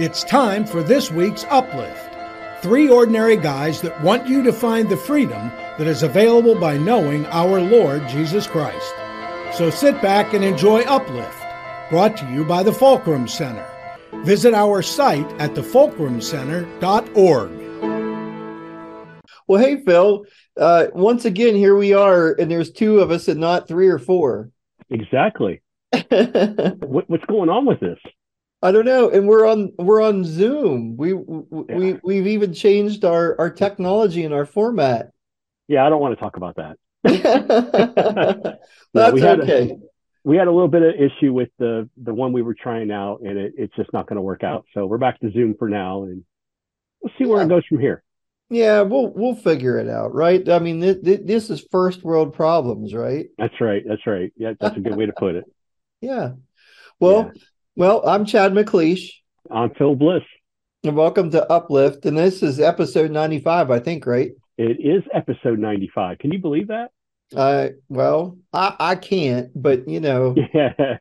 It's 0.00 0.24
time 0.24 0.64
for 0.64 0.82
this 0.82 1.10
week's 1.10 1.44
Uplift. 1.50 2.16
Three 2.62 2.88
ordinary 2.88 3.36
guys 3.36 3.82
that 3.82 4.02
want 4.02 4.26
you 4.26 4.42
to 4.44 4.50
find 4.50 4.88
the 4.88 4.96
freedom 4.96 5.52
that 5.76 5.86
is 5.86 6.02
available 6.02 6.58
by 6.58 6.78
knowing 6.78 7.26
our 7.26 7.60
Lord 7.60 8.08
Jesus 8.08 8.46
Christ. 8.46 8.94
So 9.52 9.68
sit 9.68 10.00
back 10.00 10.32
and 10.32 10.42
enjoy 10.42 10.84
Uplift, 10.84 11.36
brought 11.90 12.16
to 12.16 12.24
you 12.32 12.46
by 12.46 12.62
the 12.62 12.72
Fulcrum 12.72 13.28
Center. 13.28 13.66
Visit 14.24 14.54
our 14.54 14.80
site 14.80 15.30
at 15.38 15.52
thefulcrumcenter.org. 15.52 17.50
Well, 19.46 19.60
hey, 19.62 19.82
Phil. 19.84 20.24
Uh, 20.58 20.86
once 20.94 21.26
again, 21.26 21.54
here 21.54 21.76
we 21.76 21.92
are, 21.92 22.32
and 22.32 22.50
there's 22.50 22.72
two 22.72 23.00
of 23.00 23.10
us 23.10 23.28
and 23.28 23.38
not 23.38 23.68
three 23.68 23.88
or 23.88 23.98
four. 23.98 24.48
Exactly. 24.88 25.60
what, 25.92 27.04
what's 27.10 27.26
going 27.26 27.50
on 27.50 27.66
with 27.66 27.80
this? 27.80 27.98
I 28.62 28.72
don't 28.72 28.84
know, 28.84 29.08
and 29.08 29.26
we're 29.26 29.46
on 29.46 29.72
we're 29.78 30.02
on 30.02 30.24
Zoom. 30.24 30.96
We 30.96 31.14
we 31.14 31.92
yeah. 31.92 31.96
we've 32.02 32.26
even 32.26 32.52
changed 32.52 33.04
our 33.04 33.34
our 33.38 33.50
technology 33.50 34.24
and 34.24 34.34
our 34.34 34.44
format. 34.44 35.10
Yeah, 35.66 35.86
I 35.86 35.88
don't 35.88 36.00
want 36.00 36.18
to 36.18 36.20
talk 36.20 36.36
about 36.36 36.56
that. 36.56 36.76
That's 38.94 39.12
we 39.14 39.24
okay. 39.24 39.70
A, 39.70 39.76
we 40.24 40.36
had 40.36 40.48
a 40.48 40.52
little 40.52 40.68
bit 40.68 40.82
of 40.82 40.94
issue 40.94 41.32
with 41.32 41.48
the 41.58 41.88
the 41.96 42.12
one 42.12 42.32
we 42.32 42.42
were 42.42 42.54
trying 42.54 42.90
out, 42.90 43.20
and 43.20 43.38
it, 43.38 43.54
it's 43.56 43.74
just 43.76 43.92
not 43.92 44.06
going 44.06 44.16
to 44.16 44.22
work 44.22 44.44
out. 44.44 44.66
So 44.74 44.84
we're 44.84 44.98
back 44.98 45.18
to 45.20 45.30
Zoom 45.32 45.54
for 45.58 45.68
now, 45.68 46.02
and 46.02 46.24
we'll 47.00 47.12
see 47.18 47.24
where 47.24 47.38
yeah. 47.38 47.46
it 47.46 47.48
goes 47.48 47.64
from 47.66 47.80
here. 47.80 48.02
Yeah, 48.50 48.82
we'll 48.82 49.12
we'll 49.14 49.36
figure 49.36 49.78
it 49.78 49.88
out, 49.88 50.12
right? 50.12 50.46
I 50.48 50.58
mean, 50.58 50.80
this, 50.80 50.98
this 51.02 51.50
is 51.50 51.64
first 51.70 52.02
world 52.02 52.34
problems, 52.34 52.92
right? 52.92 53.28
That's 53.38 53.58
right. 53.60 53.82
That's 53.86 54.06
right. 54.06 54.32
Yeah, 54.36 54.52
that's 54.60 54.76
a 54.76 54.80
good 54.80 54.96
way 54.96 55.06
to 55.06 55.12
put 55.12 55.36
it. 55.36 55.44
Yeah. 56.02 56.30
Well, 56.98 57.30
yeah. 57.34 57.42
Well, 57.80 58.06
I'm 58.06 58.26
Chad 58.26 58.52
McLeish. 58.52 59.08
I'm 59.50 59.72
Phil 59.72 59.94
Bliss. 59.94 60.22
And 60.84 60.94
welcome 60.94 61.30
to 61.30 61.50
Uplift. 61.50 62.04
And 62.04 62.14
this 62.14 62.42
is 62.42 62.60
episode 62.60 63.10
95, 63.10 63.70
I 63.70 63.78
think, 63.78 64.04
right? 64.04 64.32
It 64.58 64.76
is 64.80 65.02
episode 65.14 65.58
95. 65.58 66.18
Can 66.18 66.30
you 66.30 66.38
believe 66.40 66.68
that? 66.68 66.90
Uh, 67.34 67.68
well, 67.88 68.36
I, 68.52 68.76
I 68.78 68.94
can't, 68.96 69.50
but 69.56 69.88
you 69.88 69.98
know, 69.98 70.34
yeah. 70.52 70.98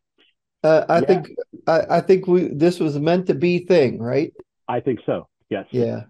Uh, 0.64 0.86
I 0.88 1.00
yeah. 1.00 1.06
think 1.06 1.30
I, 1.68 1.82
I 1.98 2.00
think 2.00 2.28
we 2.28 2.48
this 2.48 2.80
was 2.80 2.98
meant 2.98 3.28
to 3.28 3.34
be 3.34 3.60
thing, 3.60 4.02
right? 4.02 4.32
I 4.70 4.80
think 4.80 5.02
so. 5.06 5.28
Yes. 5.50 5.66
Yeah. 5.72 6.04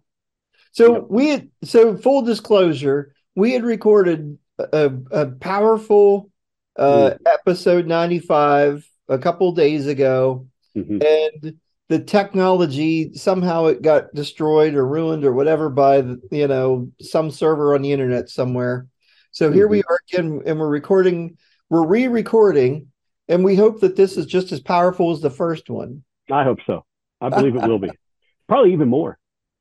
So 0.73 0.93
yep. 0.93 1.05
we 1.09 1.30
had 1.30 1.49
so 1.63 1.97
full 1.97 2.21
disclosure, 2.21 3.15
we 3.36 3.53
had 3.53 3.63
recorded 3.63 4.38
a, 4.59 4.91
a 5.09 5.25
powerful 5.31 6.30
uh, 6.75 7.09
mm. 7.09 7.17
episode 7.25 7.88
95 7.88 8.88
a 9.08 9.17
couple 9.17 9.52
days 9.53 9.88
ago 9.88 10.45
mm-hmm. 10.75 10.99
and 11.01 11.59
the 11.89 11.99
technology 11.99 13.11
somehow 13.15 13.65
it 13.65 13.81
got 13.81 14.13
destroyed 14.13 14.75
or 14.75 14.85
ruined 14.85 15.25
or 15.25 15.33
whatever 15.33 15.69
by 15.69 16.01
the, 16.01 16.21
you 16.31 16.47
know 16.47 16.89
some 17.01 17.31
server 17.31 17.75
on 17.75 17.81
the 17.81 17.91
internet 17.91 18.29
somewhere. 18.29 18.87
So 19.31 19.47
mm-hmm. 19.47 19.55
here 19.55 19.67
we 19.67 19.79
mm-hmm. 19.79 19.91
are 19.91 19.99
again 20.07 20.41
and 20.45 20.59
we're 20.59 20.69
recording 20.69 21.37
we're 21.69 21.85
re-recording 21.85 22.87
and 23.27 23.43
we 23.43 23.55
hope 23.55 23.81
that 23.81 23.95
this 23.95 24.17
is 24.17 24.25
just 24.25 24.51
as 24.51 24.59
powerful 24.59 25.11
as 25.11 25.21
the 25.21 25.29
first 25.29 25.69
one. 25.69 26.03
I 26.31 26.43
hope 26.43 26.59
so. 26.65 26.85
I 27.21 27.29
believe 27.29 27.55
it 27.55 27.67
will 27.67 27.79
be. 27.79 27.91
Probably 28.47 28.73
even 28.73 28.87
more. 28.87 29.17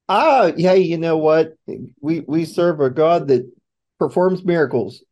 Ah 0.08 0.52
yeah 0.56 0.74
you 0.74 0.98
know 0.98 1.16
what? 1.16 1.54
We 2.00 2.20
we 2.20 2.44
serve 2.44 2.80
a 2.80 2.90
god 2.90 3.28
that 3.28 3.50
performs 3.98 4.44
miracles. 4.44 5.02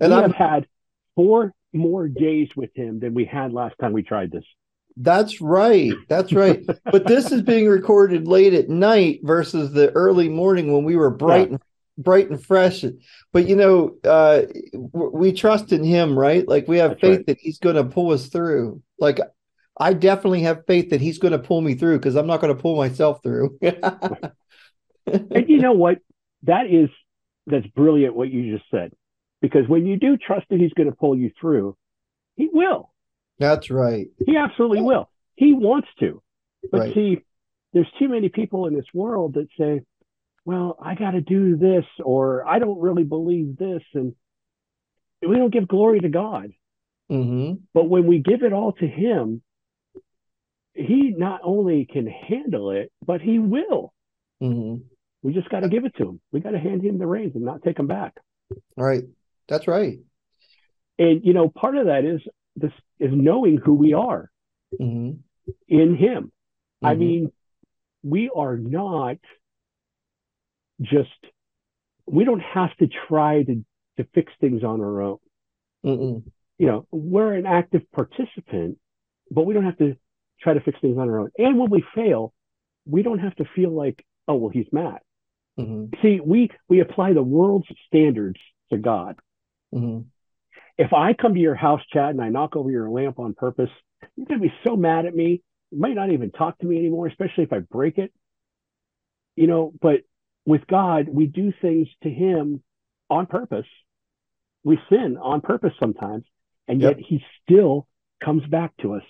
And 0.00 0.12
i've 0.12 0.34
had 0.34 0.66
four 1.14 1.52
more 1.72 2.08
days 2.08 2.48
with 2.56 2.70
him 2.74 2.98
than 2.98 3.14
we 3.14 3.24
had 3.24 3.52
last 3.52 3.76
time 3.80 3.92
we 3.92 4.02
tried 4.02 4.32
this 4.32 4.44
that's 4.96 5.40
right. 5.40 5.92
That's 6.08 6.32
right. 6.32 6.64
but 6.84 7.06
this 7.06 7.32
is 7.32 7.42
being 7.42 7.68
recorded 7.68 8.26
late 8.26 8.54
at 8.54 8.68
night 8.68 9.20
versus 9.22 9.72
the 9.72 9.90
early 9.92 10.28
morning 10.28 10.72
when 10.72 10.84
we 10.84 10.96
were 10.96 11.10
bright 11.10 11.48
yeah. 11.48 11.54
and 11.54 11.62
bright 11.98 12.30
and 12.30 12.44
fresh. 12.44 12.84
But 13.32 13.48
you 13.48 13.56
know, 13.56 13.96
uh, 14.04 14.42
we 14.72 15.32
trust 15.32 15.72
in 15.72 15.84
him, 15.84 16.18
right? 16.18 16.46
Like 16.46 16.68
we 16.68 16.78
have 16.78 16.92
That's 16.92 17.00
faith 17.00 17.16
right. 17.18 17.26
that 17.26 17.38
he's 17.40 17.58
going 17.58 17.76
to 17.76 17.84
pull 17.84 18.12
us 18.12 18.28
through. 18.28 18.82
Like 18.98 19.20
I 19.78 19.94
definitely 19.94 20.42
have 20.42 20.66
faith 20.66 20.90
that 20.90 21.00
he's 21.00 21.18
going 21.18 21.32
to 21.32 21.38
pull 21.38 21.60
me 21.60 21.74
through 21.74 21.98
because 21.98 22.16
I'm 22.16 22.26
not 22.26 22.40
going 22.40 22.54
to 22.54 22.60
pull 22.60 22.76
myself 22.76 23.22
through. 23.22 23.58
and 23.62 25.48
you 25.48 25.58
know 25.58 25.72
what? 25.72 25.98
That 26.44 26.66
is 26.66 26.88
that's 27.46 27.66
brilliant 27.68 28.14
what 28.14 28.30
you 28.30 28.56
just 28.56 28.70
said. 28.70 28.92
Because 29.40 29.66
when 29.66 29.86
you 29.86 29.96
do 29.96 30.16
trust 30.16 30.46
that 30.50 30.60
he's 30.60 30.72
going 30.74 30.90
to 30.90 30.96
pull 30.96 31.16
you 31.16 31.30
through, 31.40 31.76
he 32.36 32.48
will. 32.52 32.89
That's 33.40 33.70
right. 33.70 34.06
He 34.24 34.36
absolutely 34.36 34.82
will. 34.82 35.10
He 35.34 35.54
wants 35.54 35.88
to. 35.98 36.22
But 36.70 36.80
right. 36.80 36.94
see, 36.94 37.18
there's 37.72 37.90
too 37.98 38.08
many 38.08 38.28
people 38.28 38.66
in 38.66 38.74
this 38.74 38.84
world 38.92 39.34
that 39.34 39.48
say, 39.58 39.80
well, 40.44 40.76
I 40.80 40.94
got 40.94 41.12
to 41.12 41.22
do 41.22 41.56
this, 41.56 41.84
or 42.04 42.46
I 42.46 42.58
don't 42.58 42.78
really 42.78 43.02
believe 43.02 43.56
this. 43.56 43.82
And 43.94 44.14
we 45.26 45.36
don't 45.36 45.52
give 45.52 45.66
glory 45.66 46.00
to 46.00 46.10
God. 46.10 46.52
Mm-hmm. 47.10 47.62
But 47.72 47.88
when 47.88 48.06
we 48.06 48.18
give 48.18 48.42
it 48.42 48.52
all 48.52 48.72
to 48.72 48.86
Him, 48.86 49.42
He 50.74 51.14
not 51.16 51.40
only 51.42 51.86
can 51.90 52.06
handle 52.06 52.72
it, 52.72 52.92
but 53.04 53.22
He 53.22 53.38
will. 53.38 53.94
Mm-hmm. 54.42 54.82
We 55.22 55.32
just 55.32 55.48
got 55.48 55.60
to 55.60 55.68
give 55.70 55.86
it 55.86 55.96
to 55.96 56.10
Him. 56.10 56.20
We 56.30 56.40
got 56.40 56.50
to 56.50 56.58
hand 56.58 56.84
Him 56.84 56.98
the 56.98 57.06
reins 57.06 57.34
and 57.34 57.44
not 57.44 57.62
take 57.62 57.78
them 57.78 57.86
back. 57.86 58.14
Right. 58.76 59.04
That's 59.48 59.66
right. 59.66 59.98
And, 60.98 61.24
you 61.24 61.32
know, 61.32 61.48
part 61.48 61.78
of 61.78 61.86
that 61.86 62.04
is 62.04 62.20
this 62.56 62.72
is 63.00 63.10
knowing 63.12 63.56
who 63.56 63.74
we 63.74 63.94
are 63.94 64.30
mm-hmm. 64.80 65.12
in 65.68 65.96
him 65.96 66.24
mm-hmm. 66.24 66.86
i 66.86 66.94
mean 66.94 67.32
we 68.02 68.30
are 68.34 68.56
not 68.56 69.16
just 70.80 71.08
we 72.06 72.24
don't 72.24 72.40
have 72.40 72.74
to 72.76 72.88
try 73.08 73.42
to 73.42 73.64
to 73.96 74.06
fix 74.14 74.32
things 74.40 74.62
on 74.62 74.80
our 74.80 75.02
own 75.02 75.18
Mm-mm. 75.84 76.22
you 76.58 76.66
know 76.66 76.86
we're 76.90 77.34
an 77.34 77.46
active 77.46 77.82
participant 77.92 78.78
but 79.30 79.42
we 79.42 79.54
don't 79.54 79.64
have 79.64 79.78
to 79.78 79.96
try 80.40 80.54
to 80.54 80.60
fix 80.60 80.78
things 80.80 80.98
on 80.98 81.08
our 81.08 81.20
own 81.20 81.30
and 81.38 81.58
when 81.58 81.70
we 81.70 81.84
fail 81.94 82.32
we 82.86 83.02
don't 83.02 83.18
have 83.18 83.34
to 83.36 83.44
feel 83.56 83.70
like 83.70 84.04
oh 84.28 84.34
well 84.34 84.50
he's 84.50 84.66
mad 84.72 84.98
mm-hmm. 85.58 85.86
see 86.02 86.20
we 86.20 86.50
we 86.68 86.80
apply 86.80 87.12
the 87.12 87.22
world's 87.22 87.66
standards 87.88 88.40
to 88.70 88.78
god 88.78 89.16
mm-hmm 89.74 90.00
if 90.80 90.94
I 90.94 91.12
come 91.12 91.34
to 91.34 91.40
your 91.40 91.54
house, 91.54 91.82
Chad, 91.92 92.10
and 92.10 92.22
I 92.22 92.30
knock 92.30 92.56
over 92.56 92.70
your 92.70 92.88
lamp 92.88 93.18
on 93.18 93.34
purpose, 93.34 93.68
you're 94.16 94.26
going 94.26 94.40
to 94.40 94.48
be 94.48 94.54
so 94.66 94.76
mad 94.76 95.04
at 95.04 95.14
me. 95.14 95.42
You 95.70 95.78
might 95.78 95.94
not 95.94 96.10
even 96.10 96.30
talk 96.30 96.58
to 96.60 96.66
me 96.66 96.78
anymore, 96.78 97.06
especially 97.06 97.44
if 97.44 97.52
I 97.52 97.58
break 97.58 97.98
it. 97.98 98.10
You 99.36 99.46
know, 99.46 99.74
but 99.78 100.00
with 100.46 100.66
God, 100.66 101.06
we 101.06 101.26
do 101.26 101.52
things 101.60 101.86
to 102.02 102.08
Him 102.08 102.62
on 103.10 103.26
purpose. 103.26 103.66
We 104.64 104.78
sin 104.88 105.18
on 105.20 105.42
purpose 105.42 105.74
sometimes, 105.78 106.24
and 106.66 106.80
yet. 106.80 106.96
He 106.98 107.22
still 107.42 107.86
comes 108.24 108.46
back 108.46 108.72
to 108.80 108.94
us 108.94 109.04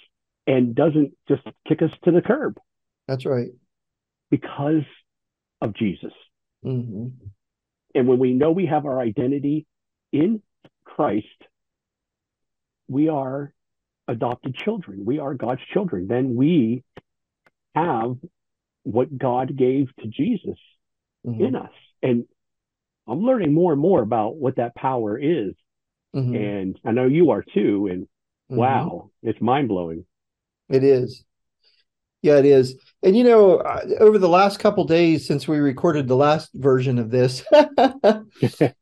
and 0.49 0.75
doesn't 0.75 1.13
just 1.29 1.43
kick 1.69 1.83
us 1.83 1.93
to 2.03 2.11
the 2.11 2.21
curb. 2.21 2.59
That's 3.07 3.25
right. 3.25 3.51
Because 4.29 4.83
of 5.61 5.75
Jesus. 5.77 6.13
Mm-hmm. 6.65 7.27
And 7.95 8.09
when 8.09 8.19
we 8.19 8.33
know 8.33 8.51
we 8.51 8.67
have 8.67 8.87
our 8.87 8.99
identity 8.99 9.67
in 10.13 10.43
Christ, 10.85 11.27
we 12.91 13.09
are 13.09 13.55
adopted 14.09 14.57
children. 14.57 15.05
We 15.05 15.21
are 15.21 15.33
God's 15.35 15.63
children. 15.73 16.09
Then 16.09 16.35
we 16.35 16.83
have 17.75 18.17
what 18.83 19.17
God 19.17 19.57
gave 19.57 19.95
to 20.01 20.09
Jesus 20.09 20.59
mm-hmm. 21.25 21.43
in 21.43 21.55
us. 21.55 21.71
And 22.03 22.25
I'm 23.07 23.21
learning 23.21 23.55
more 23.55 23.73
and 23.73 23.81
more 23.81 24.03
about 24.03 24.37
what 24.37 24.57
that 24.57 24.75
power 24.75 25.17
is. 25.17 25.55
Mm-hmm. 26.15 26.35
And 26.35 26.81
I 26.85 26.91
know 26.91 27.07
you 27.07 27.31
are 27.31 27.45
too. 27.45 27.89
And 27.91 28.03
mm-hmm. 28.03 28.57
wow, 28.57 29.11
it's 29.23 29.41
mind 29.41 29.69
blowing. 29.69 30.05
It 30.69 30.83
is. 30.83 31.25
Yeah, 32.23 32.39
it 32.39 32.45
is. 32.45 32.75
And 33.05 33.17
you 33.17 33.23
know, 33.23 33.61
over 34.01 34.19
the 34.19 34.29
last 34.29 34.59
couple 34.59 34.85
days 34.85 35.27
since 35.27 35.47
we 35.47 35.59
recorded 35.59 36.09
the 36.09 36.17
last 36.17 36.51
version 36.55 36.99
of 36.99 37.11
this, 37.11 37.45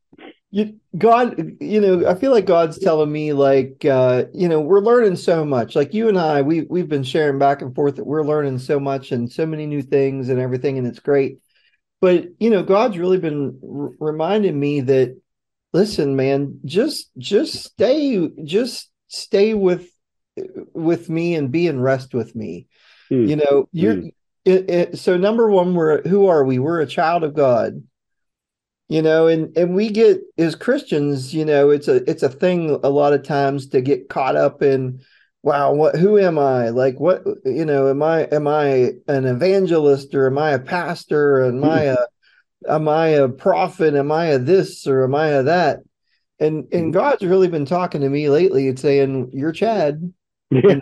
you 0.51 0.79
god 0.97 1.57
you 1.61 1.81
know 1.81 2.09
i 2.09 2.15
feel 2.15 2.31
like 2.31 2.47
god's 2.47 2.79
telling 2.79 3.13
me 3.13 3.35
like 3.35 3.85
uh 3.85 4.25
you 4.33 4.49
know 4.49 4.61
we're 4.61 4.81
learning 4.81 5.17
so 5.17 5.45
much. 5.45 5.77
Like 5.77 5.93
you 5.93 6.09
and 6.09 6.19
i 6.19 6.41
we 6.41 6.63
we've 6.63 6.89
been 6.89 7.03
sharing 7.03 7.39
back 7.39 7.61
and 7.61 7.75
forth 7.75 7.97
that 7.97 8.07
we're 8.07 8.25
learning 8.25 8.59
so 8.59 8.81
much 8.81 9.13
and 9.13 9.31
so 9.31 9.45
many 9.45 9.67
new 9.67 9.83
things 9.83 10.29
and 10.29 10.41
everything 10.41 10.79
and 10.79 10.87
it's 10.87 11.01
great. 11.01 11.39
But 12.01 12.29
you 12.41 12.49
know 12.49 12.63
god's 12.63 12.97
really 12.97 13.19
been 13.19 13.59
r- 13.63 13.91
reminding 14.01 14.59
me 14.59 14.81
that 14.83 15.21
listen 15.75 16.17
man 16.17 16.61
just 16.65 17.11
just 17.19 17.55
stay 17.65 18.31
just 18.43 18.91
stay 19.09 19.53
with 19.53 19.91
with 20.73 21.11
me 21.11 21.35
and 21.35 21.51
be 21.51 21.67
in 21.67 21.81
rest 21.81 22.15
with 22.15 22.35
me. 22.35 22.69
Mm. 23.11 23.29
you 23.29 23.37
know 23.37 23.69
you're 23.73 23.97
mm. 23.97 24.13
it, 24.47 24.71
it, 24.71 24.99
so 24.99 25.19
number 25.19 25.51
one 25.51 25.75
we're 25.75 26.01
who 26.03 26.29
are 26.29 26.45
we? 26.45 26.59
We're 26.59 26.81
a 26.81 26.87
child 26.87 27.23
of 27.23 27.35
god 27.35 27.83
you 28.89 29.03
know 29.03 29.27
and 29.27 29.57
and 29.57 29.75
we 29.75 29.91
get 29.91 30.21
as 30.39 30.55
christians 30.55 31.35
you 31.35 31.45
know 31.45 31.71
it's 31.71 31.89
a 31.89 32.09
it's 32.11 32.23
a 32.23 32.29
thing 32.29 32.71
a 32.83 32.89
lot 32.89 33.13
of 33.13 33.23
times 33.23 33.69
to 33.69 33.81
get 33.81 34.09
caught 34.09 34.37
up 34.37 34.63
in 34.63 35.01
wow, 35.43 35.73
what 35.73 35.95
who 35.95 36.19
am 36.19 36.37
I? 36.39 36.71
Like 36.71 36.99
what 36.99 37.23
you 37.45 37.65
know, 37.65 37.89
am 37.89 38.03
I 38.03 38.23
am 38.25 38.47
I 38.49 38.95
an 39.07 39.25
evangelist 39.25 40.15
or 40.15 40.27
am 40.27 40.37
I 40.37 40.51
a 40.51 40.59
pastor? 40.59 41.45
Am 41.45 41.65
I 41.65 41.83
a 41.85 41.97
am 42.69 42.89
I 42.89 43.07
a 43.09 43.29
prophet? 43.29 43.95
Am 43.95 44.11
I 44.11 44.27
a 44.27 44.39
this 44.39 44.87
or 44.87 45.05
am 45.05 45.15
I 45.15 45.29
a 45.29 45.43
that? 45.45 45.79
And 46.41 46.67
and 46.73 46.91
Mhm. 46.91 46.93
God's 46.93 47.25
really 47.25 47.49
been 47.49 47.65
talking 47.67 48.01
to 48.01 48.09
me 48.09 48.29
lately 48.29 48.69
and 48.69 48.79
saying, 48.79 49.31
You're 49.33 49.53
Chad, 49.53 50.13
Yeah. 50.51 50.81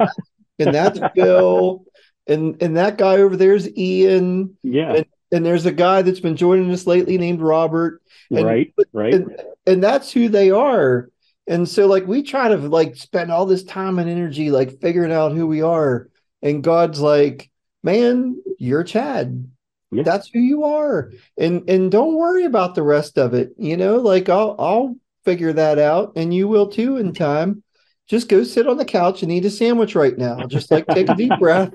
and 0.59 0.75
that's 0.75 1.01
Phil, 1.15 1.85
and 2.27 2.61
and 2.63 2.77
that 2.79 2.99
guy 2.99 3.19
over 3.19 3.37
there's 3.37 3.69
Ian, 3.77 4.57
Yeah. 4.63 4.95
and 4.95 5.07
there's 5.31 5.67
a 5.67 5.73
guy 5.73 6.03
that's 6.03 6.21
been 6.21 6.37
joining 6.37 6.71
us 6.71 6.87
lately 6.87 7.19
named 7.19 7.41
Robert. 7.41 8.01
and- 8.31 8.45
right. 8.47 8.75
Right. 8.93 9.15
and, 9.15 9.43
and 9.67 9.83
that's 9.83 10.13
who 10.13 10.29
they 10.29 10.51
are. 10.51 11.11
And 11.49 11.69
so 11.69 11.87
like 11.87 12.07
we 12.07 12.23
try 12.23 12.49
to 12.49 12.57
like 12.57 12.97
spend 12.97 13.31
all 13.31 13.47
this 13.47 13.63
time 13.65 13.99
and 13.99 14.11
energy 14.11 14.51
like 14.51 14.81
figuring 14.81 15.13
out 15.13 15.33
who 15.33 15.47
we 15.47 15.63
are. 15.63 16.09
And 16.43 16.63
god's 16.63 17.01
like 17.01 17.51
man 17.83 18.43
you're 18.59 18.85
chad. 18.85 19.49
Yeah. 19.93 20.03
that's 20.03 20.29
who 20.29 20.41
you 20.41 20.65
are. 20.65 21.13
And 21.39 21.69
and 21.71 21.91
don't 21.91 22.17
worry 22.17 22.45
about 22.45 22.75
the 22.75 22.83
rest 22.83 23.17
of 23.19 23.33
it 23.35 23.53
you 23.59 23.77
know? 23.77 23.97
Like 23.97 24.29
i'll 24.29 24.57
i'll 24.59 24.97
figure 25.25 25.53
that 25.53 25.79
out. 25.79 26.13
And 26.17 26.35
you 26.35 26.49
will 26.49 26.69
too 26.69 26.97
in 26.97 27.13
time. 27.13 27.63
Just 28.09 28.29
go 28.29 28.43
sit 28.45 28.67
on 28.69 28.77
the 28.77 28.85
couch 28.85 29.23
and 29.23 29.31
eat 29.33 29.45
a 29.45 29.51
sandwich 29.51 29.95
right 29.95 30.17
now. 30.17 30.47
Just 30.47 30.71
like 30.71 30.87
take 30.89 31.09
a 31.09 31.15
deep 31.15 31.33
breath. 31.41 31.73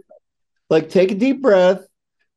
Like 0.70 0.90
take 0.90 1.12
a 1.12 1.16
deep 1.16 1.42
breath. 1.42 1.86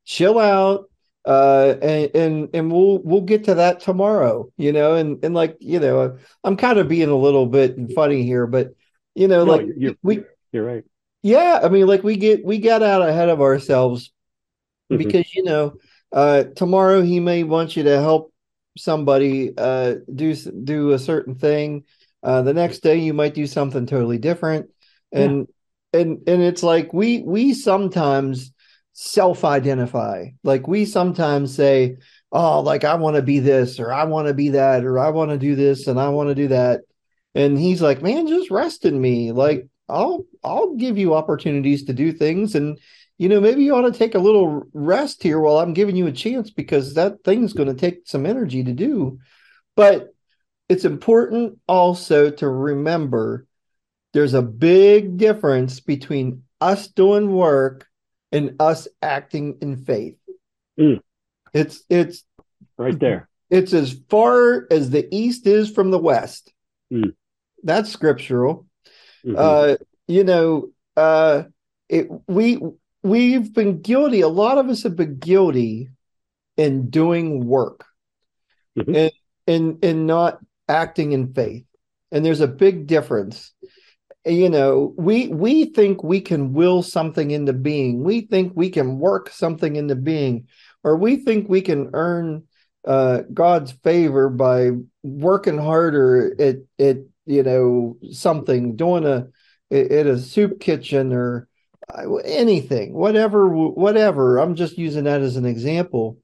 Chill 0.05 0.37
out 0.39 0.89
uh 1.25 1.75
and 1.81 2.11
and 2.15 2.49
and 2.53 2.71
we'll 2.71 2.99
we'll 2.99 3.21
get 3.21 3.45
to 3.45 3.55
that 3.55 3.79
tomorrow 3.79 4.49
you 4.57 4.71
know 4.71 4.95
and 4.95 5.23
and 5.23 5.33
like 5.33 5.57
you 5.59 5.79
know 5.79 6.17
i'm 6.43 6.55
kind 6.57 6.77
of 6.79 6.87
being 6.87 7.09
a 7.09 7.15
little 7.15 7.47
bit 7.47 7.75
funny 7.93 8.23
here 8.23 8.45
but 8.47 8.69
you 9.15 9.27
know 9.27 9.43
No, 9.43 9.51
like 9.51 9.65
you're, 9.77 9.95
we 10.03 10.21
you're 10.51 10.65
right. 10.65 10.83
yeah 11.23 11.59
i 11.63 11.69
mean 11.69 11.87
like 11.87 12.03
we 12.03 12.17
get 12.17 12.45
we 12.45 12.59
got 12.59 12.83
out 12.83 13.07
ahead 13.07 13.29
of 13.29 13.41
ourselves 13.41 14.11
Mhm. 14.91 14.97
because 14.97 15.33
you 15.33 15.43
know 15.43 15.73
uh 16.11 16.43
tomorrow 16.55 17.01
he 17.01 17.19
may 17.19 17.43
want 17.43 17.75
you 17.75 17.83
to 17.83 17.99
help 18.01 18.31
somebody 18.77 19.53
uh 19.57 19.95
do 20.13 20.35
do 20.35 20.91
a 20.91 20.99
certain 20.99 21.35
thing 21.35 21.83
uh 22.23 22.41
the 22.41 22.53
next 22.53 22.79
day 22.79 22.97
you 22.97 23.13
might 23.13 23.33
do 23.33 23.47
something 23.47 23.85
totally 23.85 24.17
different 24.17 24.69
and 25.11 25.47
and 25.93 26.27
and 26.27 26.41
it's 26.43 26.61
like 26.63 26.93
we 26.93 27.19
we 27.23 27.53
sometimes 27.53 28.51
self-identify. 28.97 30.27
Like 30.43 30.67
we 30.67 30.85
sometimes 30.85 31.53
say 31.53 31.97
oh 32.31 32.61
like 32.61 32.85
i 32.85 32.95
want 32.95 33.17
to 33.17 33.21
be 33.21 33.39
this 33.39 33.79
or 33.79 33.93
i 33.93 34.05
want 34.05 34.27
to 34.27 34.33
be 34.33 34.49
that 34.49 34.83
or 34.83 34.97
i 34.97 35.09
want 35.09 35.31
to 35.31 35.37
do 35.37 35.55
this 35.55 35.87
and 35.87 35.99
i 35.99 36.09
want 36.09 36.29
to 36.29 36.35
do 36.35 36.47
that. 36.47 36.81
And 37.35 37.59
he's 37.59 37.81
like 37.81 38.01
man 38.01 38.25
just 38.27 38.49
rest 38.49 38.85
in 38.85 38.99
me. 38.99 39.33
Like 39.33 39.67
i'll 39.89 40.25
i'll 40.43 40.75
give 40.75 40.97
you 40.97 41.13
opportunities 41.13 41.83
to 41.85 41.93
do 41.93 42.13
things 42.13 42.55
and 42.55 42.79
you 43.17 43.29
know, 43.29 43.39
maybe 43.39 43.63
you 43.63 43.73
ought 43.73 43.89
to 43.89 43.97
take 43.97 44.15
a 44.15 44.19
little 44.19 44.63
rest 44.73 45.23
here 45.23 45.39
while 45.39 45.59
I'm 45.59 45.73
giving 45.73 45.95
you 45.95 46.07
a 46.07 46.11
chance 46.11 46.49
because 46.49 46.95
that 46.95 47.23
thing's 47.23 47.53
going 47.53 47.69
to 47.69 47.73
take 47.73 48.01
some 48.05 48.25
energy 48.25 48.61
to 48.63 48.73
do. 48.73 49.19
But 49.75 50.09
it's 50.67 50.83
important 50.83 51.59
also 51.67 52.29
to 52.29 52.49
remember 52.49 53.47
there's 54.11 54.33
a 54.33 54.41
big 54.41 55.17
difference 55.17 55.79
between 55.79 56.43
us 56.59 56.87
doing 56.87 57.31
work 57.31 57.87
and 58.31 58.55
us 58.59 58.87
acting 59.01 59.57
in 59.61 59.77
faith. 59.77 60.17
Mm. 60.79 60.99
It's 61.53 61.83
it's 61.89 62.23
Right 62.77 62.99
there. 62.99 63.29
it's 63.49 63.73
as 63.73 63.93
far 64.09 64.67
as 64.69 64.89
the 64.89 65.07
east 65.15 65.47
is 65.47 65.69
from 65.69 65.91
the 65.91 65.99
west. 65.99 66.51
Mm. 66.91 67.13
That's 67.63 67.89
scriptural. 67.89 68.67
Mhm. 69.25 69.35
uh 69.37 69.77
you 70.07 70.23
know 70.23 70.69
uh 70.95 71.43
it 71.89 72.07
we 72.27 72.59
we've 73.01 73.51
been 73.53 73.81
guilty 73.81 74.21
a 74.21 74.27
lot 74.27 74.59
of 74.59 74.69
us 74.69 74.83
have 74.83 74.95
been 74.95 75.17
guilty 75.17 75.89
in 76.57 76.91
doing 76.91 77.47
work 77.47 77.85
Mhm. 78.77 78.95
and 78.95 79.11
and 79.47 79.83
and 79.83 80.05
not 80.05 80.39
acting 80.69 81.11
in 81.13 81.33
faith 81.33 81.65
and 82.11 82.23
there's 82.23 82.41
a 82.41 82.47
big 82.47 82.85
difference 82.85 83.51
you 84.25 84.49
know 84.49 84.93
we 84.97 85.27
we 85.27 85.65
think 85.65 86.03
we 86.03 86.21
can 86.21 86.53
will 86.53 86.81
something 86.81 87.31
into 87.31 87.53
being. 87.53 88.03
We 88.03 88.21
think 88.21 88.53
we 88.55 88.69
can 88.69 88.99
work 88.99 89.29
something 89.29 89.75
into 89.75 89.95
being 89.95 90.47
or 90.83 90.97
we 90.97 91.17
think 91.17 91.49
we 91.49 91.61
can 91.61 91.91
earn 91.93 92.43
uh 92.87 93.23
god's 93.33 93.71
favor 93.71 94.29
by 94.29 94.69
working 95.01 95.57
harder 95.57 96.35
at 96.39 96.57
at 96.77 96.97
you 97.25 97.41
know 97.41 97.97
something 98.11 98.75
doing 98.75 99.05
a 99.05 99.27
at 99.71 100.05
a 100.05 100.19
soup 100.19 100.59
kitchen 100.59 101.11
or 101.11 101.47
uh, 101.89 102.15
anything 102.17 102.93
whatever 102.93 103.47
whatever. 103.47 104.37
I'm 104.37 104.55
just 104.55 104.77
using 104.77 105.05
that 105.05 105.21
as 105.21 105.35
an 105.35 105.45
example. 105.45 106.17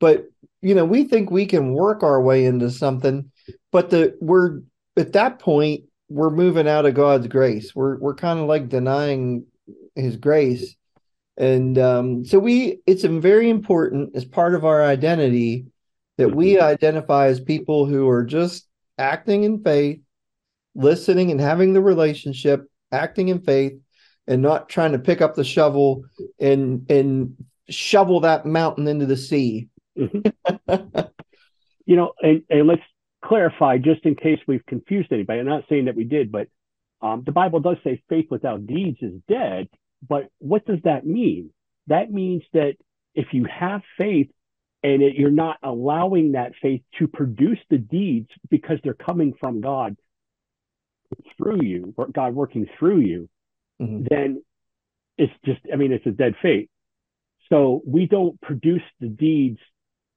But 0.00 0.26
you 0.64 0.74
know 0.74 0.84
we 0.84 1.04
think 1.04 1.30
we 1.30 1.46
can 1.46 1.72
work 1.72 2.02
our 2.02 2.20
way 2.20 2.46
into 2.46 2.70
something 2.70 3.30
but 3.70 3.90
the 3.90 4.16
we're 4.20 4.60
at 4.96 5.12
that 5.12 5.38
point 5.38 5.84
we're 6.08 6.30
moving 6.30 6.68
out 6.68 6.86
of 6.86 6.94
god's 6.94 7.26
grace. 7.26 7.74
We're 7.74 7.98
we're 7.98 8.14
kind 8.14 8.38
of 8.38 8.46
like 8.46 8.68
denying 8.68 9.46
his 9.94 10.16
grace. 10.16 10.76
And 11.36 11.78
um 11.78 12.24
so 12.24 12.38
we 12.38 12.80
it's 12.86 13.04
very 13.04 13.50
important 13.50 14.14
as 14.14 14.24
part 14.24 14.54
of 14.54 14.64
our 14.64 14.82
identity 14.82 15.66
that 16.18 16.34
we 16.34 16.60
identify 16.60 17.26
as 17.26 17.40
people 17.40 17.86
who 17.86 18.08
are 18.08 18.24
just 18.24 18.68
acting 18.98 19.44
in 19.44 19.62
faith 19.62 20.00
listening 20.74 21.30
and 21.30 21.40
having 21.40 21.72
the 21.72 21.80
relationship 21.80 22.66
acting 22.92 23.28
in 23.28 23.40
faith 23.40 23.74
and 24.26 24.42
not 24.42 24.68
trying 24.68 24.92
to 24.92 24.98
pick 24.98 25.20
up 25.20 25.34
the 25.34 25.44
shovel 25.44 26.04
and 26.38 26.90
and 26.90 27.36
shovel 27.68 28.20
that 28.20 28.46
mountain 28.46 28.86
into 28.88 29.06
the 29.06 29.16
sea. 29.16 29.68
Mhm. 29.96 30.32
you 31.86 31.96
know, 31.96 32.12
and, 32.20 32.42
and 32.50 32.66
let's 32.66 32.82
clarify 33.24 33.78
just 33.78 34.04
in 34.04 34.14
case 34.14 34.38
we've 34.46 34.64
confused 34.66 35.12
anybody. 35.12 35.40
I'm 35.40 35.46
not 35.46 35.64
saying 35.68 35.86
that 35.86 35.96
we 35.96 36.04
did, 36.04 36.30
but 36.30 36.48
um, 37.00 37.22
the 37.24 37.32
Bible 37.32 37.60
does 37.60 37.76
say 37.84 38.02
faith 38.08 38.26
without 38.30 38.66
deeds 38.66 38.98
is 39.00 39.14
dead. 39.28 39.68
But 40.06 40.28
what 40.38 40.66
does 40.66 40.80
that 40.84 41.06
mean? 41.06 41.50
That 41.86 42.10
means 42.10 42.42
that 42.52 42.74
if 43.14 43.28
you 43.32 43.44
have 43.44 43.82
faith 43.96 44.30
and 44.82 45.02
it, 45.02 45.14
you're 45.16 45.30
not 45.30 45.56
allowing 45.62 46.32
that 46.32 46.52
faith 46.60 46.82
to 46.98 47.06
produce 47.08 47.58
the 47.70 47.78
deeds 47.78 48.28
because 48.50 48.78
they're 48.82 48.94
coming 48.94 49.34
from 49.40 49.60
God 49.60 49.96
through 51.36 51.62
you, 51.62 51.94
or 51.96 52.08
God 52.08 52.34
working 52.34 52.66
through 52.78 53.00
you, 53.00 53.28
Mhm. 53.80 54.08
then 54.08 54.42
it's 55.16 55.32
just, 55.44 55.60
I 55.72 55.76
mean, 55.76 55.92
it's 55.92 56.06
a 56.06 56.10
dead 56.10 56.34
faith. 56.42 56.68
So 57.48 57.82
we 57.86 58.06
don't 58.06 58.40
produce 58.40 58.82
the 59.00 59.08
deeds 59.08 59.60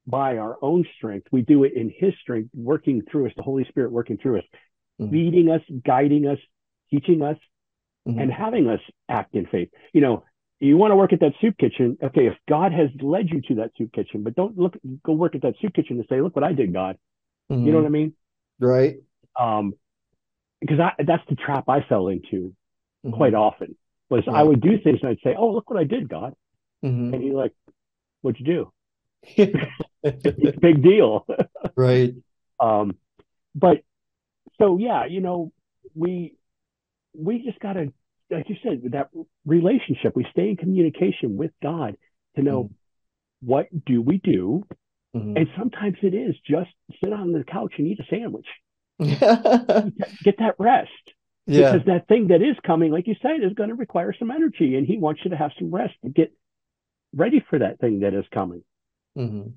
by 0.08 0.38
our 0.38 0.56
own 0.62 0.84
strength. 0.96 1.28
We 1.30 1.42
do 1.42 1.64
it 1.64 1.74
in 1.74 1.92
His 1.94 2.14
strength, 2.22 2.50
working 2.54 3.02
through 3.02 3.26
us, 3.26 3.32
the 3.36 3.42
Holy 3.42 3.64
Spirit 3.64 3.92
working 3.92 4.16
through 4.16 4.38
us, 4.38 4.44
Mhm. 5.00 5.12
leading 5.12 5.50
us, 5.50 5.62
guiding 5.84 6.26
us, 6.26 6.38
teaching 6.90 7.22
us, 7.22 7.36
Mhm. 8.06 8.22
and 8.22 8.32
having 8.32 8.68
us 8.68 8.80
act 9.08 9.34
in 9.34 9.46
faith. 9.46 9.70
You 9.92 10.00
know, 10.00 10.24
you 10.60 10.76
want 10.78 10.92
to 10.92 10.96
work 10.96 11.12
at 11.12 11.20
that 11.20 11.34
soup 11.40 11.58
kitchen. 11.58 11.98
Okay, 12.02 12.26
if 12.26 12.36
God 12.48 12.72
has 12.72 12.88
led 13.00 13.28
you 13.30 13.42
to 13.42 13.54
that 13.56 13.72
soup 13.76 13.92
kitchen, 13.92 14.22
but 14.22 14.34
don't 14.34 14.56
look, 14.56 14.76
go 15.04 15.12
work 15.12 15.34
at 15.34 15.42
that 15.42 15.56
soup 15.60 15.74
kitchen 15.74 15.98
and 15.98 16.06
say, 16.08 16.20
"Look 16.20 16.34
what 16.34 16.44
I 16.44 16.52
did, 16.54 16.72
God." 16.72 16.96
You 17.50 17.72
know 17.72 17.78
what 17.78 17.86
I 17.86 17.90
mean? 17.90 18.14
right 18.60 18.96
Um, 19.38 19.74
because 20.60 20.80
I, 20.80 20.92
that's 21.04 21.26
the 21.28 21.36
trap 21.36 21.68
I 21.68 21.82
fell 21.82 22.08
into 22.08 22.54
Mhm. 23.04 23.12
quite 23.12 23.34
often. 23.34 23.76
Was 24.10 24.26
I 24.26 24.42
would 24.42 24.60
do 24.60 24.78
things 24.78 25.00
and 25.02 25.10
I'd 25.10 25.20
say, 25.20 25.34
"Oh, 25.36 25.52
look 25.52 25.68
what 25.70 25.78
I 25.78 25.84
did, 25.84 26.08
God," 26.08 26.34
Mhm. 26.82 27.12
and 27.12 27.22
He's 27.22 27.34
like, 27.34 27.52
"What'd 28.22 28.40
you 28.40 28.46
do?" 28.46 28.72
It's 29.22 29.54
a 30.04 30.60
big 30.60 30.82
deal. 30.82 31.26
right 31.76 32.14
Um, 32.60 32.96
but 33.54 33.78
so 34.58 34.78
yeah, 34.78 35.06
you 35.06 35.20
know, 35.20 35.52
we 35.94 36.34
we 37.14 37.42
just 37.44 37.58
gotta, 37.60 37.92
like 38.30 38.48
you 38.48 38.56
said, 38.62 38.82
that 38.92 39.10
relationship, 39.46 40.14
we 40.16 40.26
stay 40.30 40.50
in 40.50 40.56
communication 40.56 41.36
with 41.36 41.50
God 41.62 41.96
to 42.36 42.42
know 42.42 42.64
Mhm. 42.64 42.70
what 43.40 43.84
do 43.86 44.02
we 44.02 44.18
do, 44.18 44.64
Mhm. 45.14 45.36
and 45.36 45.48
sometimes 45.56 45.96
it 46.02 46.14
is 46.14 46.36
just 46.40 46.70
sit 47.02 47.12
on 47.12 47.32
the 47.32 47.44
couch 47.44 47.74
and 47.78 47.86
eat 47.86 48.00
a 48.00 48.04
sandwich, 48.10 48.46
get 48.98 50.38
that 50.38 50.54
rest, 50.58 50.90
because 51.46 51.84
that 51.86 52.06
thing 52.08 52.28
that 52.28 52.42
is 52.42 52.56
coming, 52.64 52.92
like 52.92 53.06
you 53.06 53.14
said, 53.22 53.42
is 53.42 53.52
going 53.54 53.70
to 53.70 53.74
require 53.76 54.12
some 54.12 54.30
energy, 54.30 54.76
and 54.76 54.86
He 54.86 54.98
wants 54.98 55.22
you 55.24 55.30
to 55.30 55.36
have 55.36 55.52
some 55.58 55.70
rest 55.70 55.94
to 56.02 56.10
get 56.10 56.32
ready 57.14 57.40
for 57.48 57.58
that 57.60 57.78
thing 57.80 58.00
that 58.00 58.14
is 58.14 58.26
coming. 58.32 58.62
Mhm. 59.18 59.52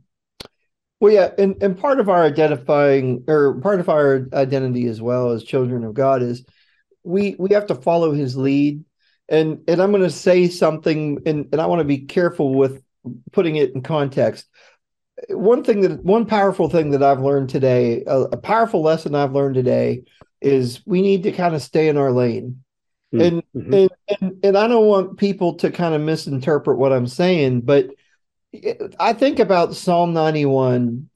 Well, 1.00 1.14
yeah, 1.14 1.32
and, 1.38 1.62
and 1.62 1.78
part 1.78 2.00
of 2.00 2.10
our 2.10 2.24
identifying 2.24 3.24
or 3.28 3.60
part 3.60 3.80
of 3.80 3.90
our 3.90 4.28
identity 4.34 4.88
as 4.88 5.02
well 5.02 5.32
as 5.32 5.44
children 5.44 5.84
of 5.84 5.94
God 5.94 6.22
is 6.22 6.46
we 7.04 7.36
we 7.40 7.54
have 7.54 7.68
to 7.68 7.76
follow 7.76 8.12
his 8.12 8.38
lead. 8.38 8.84
And 9.30 9.62
and 9.68 9.82
I'm 9.82 9.92
going 9.92 10.04
to 10.04 10.10
say 10.10 10.48
something 10.48 11.20
and, 11.26 11.48
and 11.52 11.62
I 11.62 11.66
want 11.66 11.80
to 11.80 11.86
be 11.86 12.00
careful 12.00 12.54
with 12.54 12.84
putting 13.32 13.56
it 13.56 13.74
in 13.74 13.82
context. 13.82 14.46
One 15.30 15.64
thing 15.64 15.82
that 15.82 16.04
one 16.04 16.26
powerful 16.26 16.70
thing 16.70 16.92
that 16.92 17.04
I've 17.04 17.22
learned 17.22 17.50
today, 17.50 18.04
a, 18.06 18.22
a 18.22 18.38
powerful 18.38 18.82
lesson 18.82 19.16
I've 19.16 19.34
learned 19.34 19.56
today 19.56 20.04
is 20.40 20.82
we 20.86 21.02
need 21.02 21.24
to 21.24 21.32
kind 21.32 21.56
of 21.56 21.62
stay 21.62 21.88
in 21.88 21.98
our 21.98 22.12
lane. 22.12 22.64
Mm-hmm. 23.14 23.22
And, 23.22 23.44
mm-hmm. 23.56 23.74
and 23.74 23.90
and 24.10 24.46
and 24.46 24.58
I 24.58 24.68
don't 24.68 24.88
want 24.88 25.18
people 25.18 25.56
to 25.56 25.72
kind 25.72 25.96
of 25.96 26.02
misinterpret 26.02 26.78
what 26.78 26.94
I'm 26.94 27.08
saying, 27.08 27.62
but 27.62 27.88
I 29.00 29.14
think 29.14 29.40
about 29.40 29.76
Psalm 29.76 30.14
91 30.14 31.10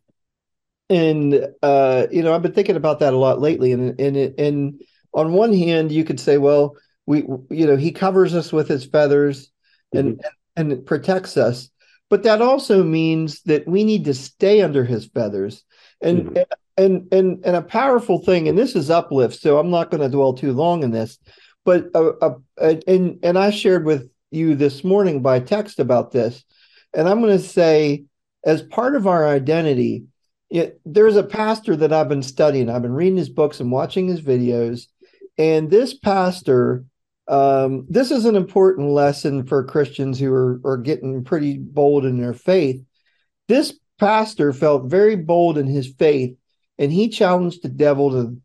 and 0.89 1.47
uh 1.63 2.05
you 2.11 2.21
know 2.21 2.33
I've 2.33 2.43
been 2.43 2.53
thinking 2.53 2.75
about 2.75 2.99
that 2.99 3.13
a 3.13 3.17
lot 3.17 3.41
lately 3.41 3.71
and 3.71 3.99
and 3.99 4.15
and 4.15 4.81
on 5.13 5.33
one 5.33 5.51
hand 5.51 5.91
you 5.91 6.03
could 6.03 6.19
say 6.19 6.37
well 6.37 6.75
we 7.05 7.23
you 7.49 7.65
know 7.65 7.75
he 7.75 7.91
covers 7.91 8.35
us 8.35 8.53
with 8.53 8.67
his 8.67 8.85
feathers 8.85 9.51
and 9.93 10.17
mm-hmm. 10.17 10.27
and, 10.55 10.71
and 10.71 10.85
protects 10.85 11.37
us 11.37 11.69
but 12.09 12.23
that 12.23 12.41
also 12.41 12.83
means 12.83 13.41
that 13.43 13.67
we 13.67 13.83
need 13.83 14.05
to 14.05 14.13
stay 14.13 14.61
under 14.61 14.83
his 14.83 15.07
feathers 15.07 15.63
and 16.01 16.27
mm-hmm. 16.27 16.43
and 16.77 17.11
and 17.11 17.43
and 17.43 17.55
a 17.55 17.61
powerful 17.61 18.19
thing 18.19 18.47
and 18.47 18.57
this 18.57 18.75
is 18.75 18.91
uplift 18.91 19.39
so 19.39 19.57
i'm 19.57 19.71
not 19.71 19.89
going 19.89 20.01
to 20.01 20.09
dwell 20.09 20.33
too 20.33 20.53
long 20.53 20.83
in 20.83 20.91
this 20.91 21.17
but 21.63 21.87
uh, 21.95 22.11
uh, 22.21 22.75
and 22.87 23.19
and 23.23 23.39
i 23.39 23.49
shared 23.49 23.85
with 23.85 24.09
you 24.29 24.53
this 24.53 24.83
morning 24.83 25.21
by 25.21 25.39
text 25.39 25.79
about 25.79 26.11
this 26.11 26.43
and 26.95 27.07
i'm 27.07 27.21
going 27.21 27.37
to 27.37 27.43
say 27.43 28.05
as 28.45 28.61
part 28.61 28.95
of 28.95 29.07
our 29.07 29.27
identity 29.27 30.05
it, 30.49 30.79
there's 30.85 31.15
a 31.15 31.23
pastor 31.23 31.75
that 31.75 31.93
i've 31.93 32.09
been 32.09 32.23
studying 32.23 32.69
i've 32.69 32.81
been 32.81 32.93
reading 32.93 33.17
his 33.17 33.29
books 33.29 33.59
and 33.59 33.71
watching 33.71 34.07
his 34.07 34.21
videos 34.21 34.87
and 35.37 35.69
this 35.69 35.93
pastor 35.93 36.85
um, 37.27 37.85
this 37.89 38.11
is 38.11 38.25
an 38.25 38.35
important 38.35 38.89
lesson 38.89 39.45
for 39.45 39.63
Christians 39.63 40.19
who 40.19 40.31
are, 40.31 40.61
are 40.63 40.77
getting 40.77 41.23
pretty 41.23 41.57
bold 41.57 42.05
in 42.05 42.21
their 42.21 42.33
faith. 42.33 42.83
This 43.47 43.77
pastor 43.97 44.53
felt 44.53 44.89
very 44.89 45.15
bold 45.15 45.57
in 45.57 45.67
his 45.67 45.91
faith, 45.97 46.37
and 46.77 46.91
he 46.91 47.09
challenged 47.09 47.63
the 47.63 47.69
devil 47.69 48.11
to 48.11 48.41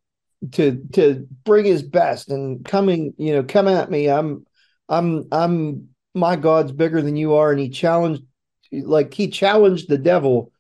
to 0.53 0.83
to 0.95 1.29
bring 1.45 1.67
his 1.67 1.83
best 1.83 2.31
and 2.31 2.65
coming, 2.65 3.13
you 3.19 3.35
know, 3.35 3.43
come 3.43 3.69
at 3.69 3.91
me. 3.91 4.09
I'm 4.09 4.47
I'm 4.89 5.27
I'm 5.31 5.89
my 6.15 6.37
God's 6.37 6.73
bigger 6.73 7.03
than 7.03 7.17
you 7.17 7.35
are, 7.35 7.51
and 7.51 7.61
he 7.61 7.69
challenged 7.69 8.23
like 8.73 9.15
he 9.15 9.29
challenged 9.29 9.89
the 9.89 9.99
devil 9.99 10.53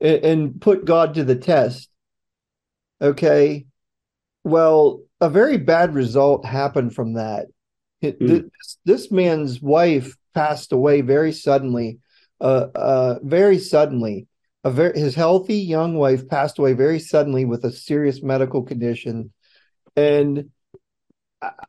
and, 0.00 0.24
and 0.24 0.60
put 0.60 0.84
God 0.84 1.14
to 1.14 1.24
the 1.24 1.36
test. 1.36 1.88
Okay. 3.00 3.66
Well, 4.44 5.02
a 5.20 5.28
very 5.28 5.56
bad 5.56 5.94
result 5.94 6.44
happened 6.44 6.94
from 6.94 7.14
that. 7.14 7.46
It, 8.00 8.20
mm. 8.20 8.28
this, 8.28 8.78
this, 8.84 9.10
man's 9.10 9.60
wife 9.60 10.16
passed 10.34 10.72
away 10.72 11.00
very 11.00 11.32
suddenly, 11.32 11.98
uh, 12.40 12.68
uh, 12.74 13.18
very 13.22 13.58
suddenly. 13.58 14.26
A 14.64 14.70
very 14.70 14.98
his 14.98 15.14
healthy 15.14 15.58
young 15.58 15.94
wife 15.94 16.28
passed 16.28 16.58
away 16.58 16.72
very 16.72 16.98
suddenly 16.98 17.44
with 17.44 17.64
a 17.64 17.72
serious 17.72 18.22
medical 18.22 18.62
condition, 18.62 19.32
and 19.96 20.50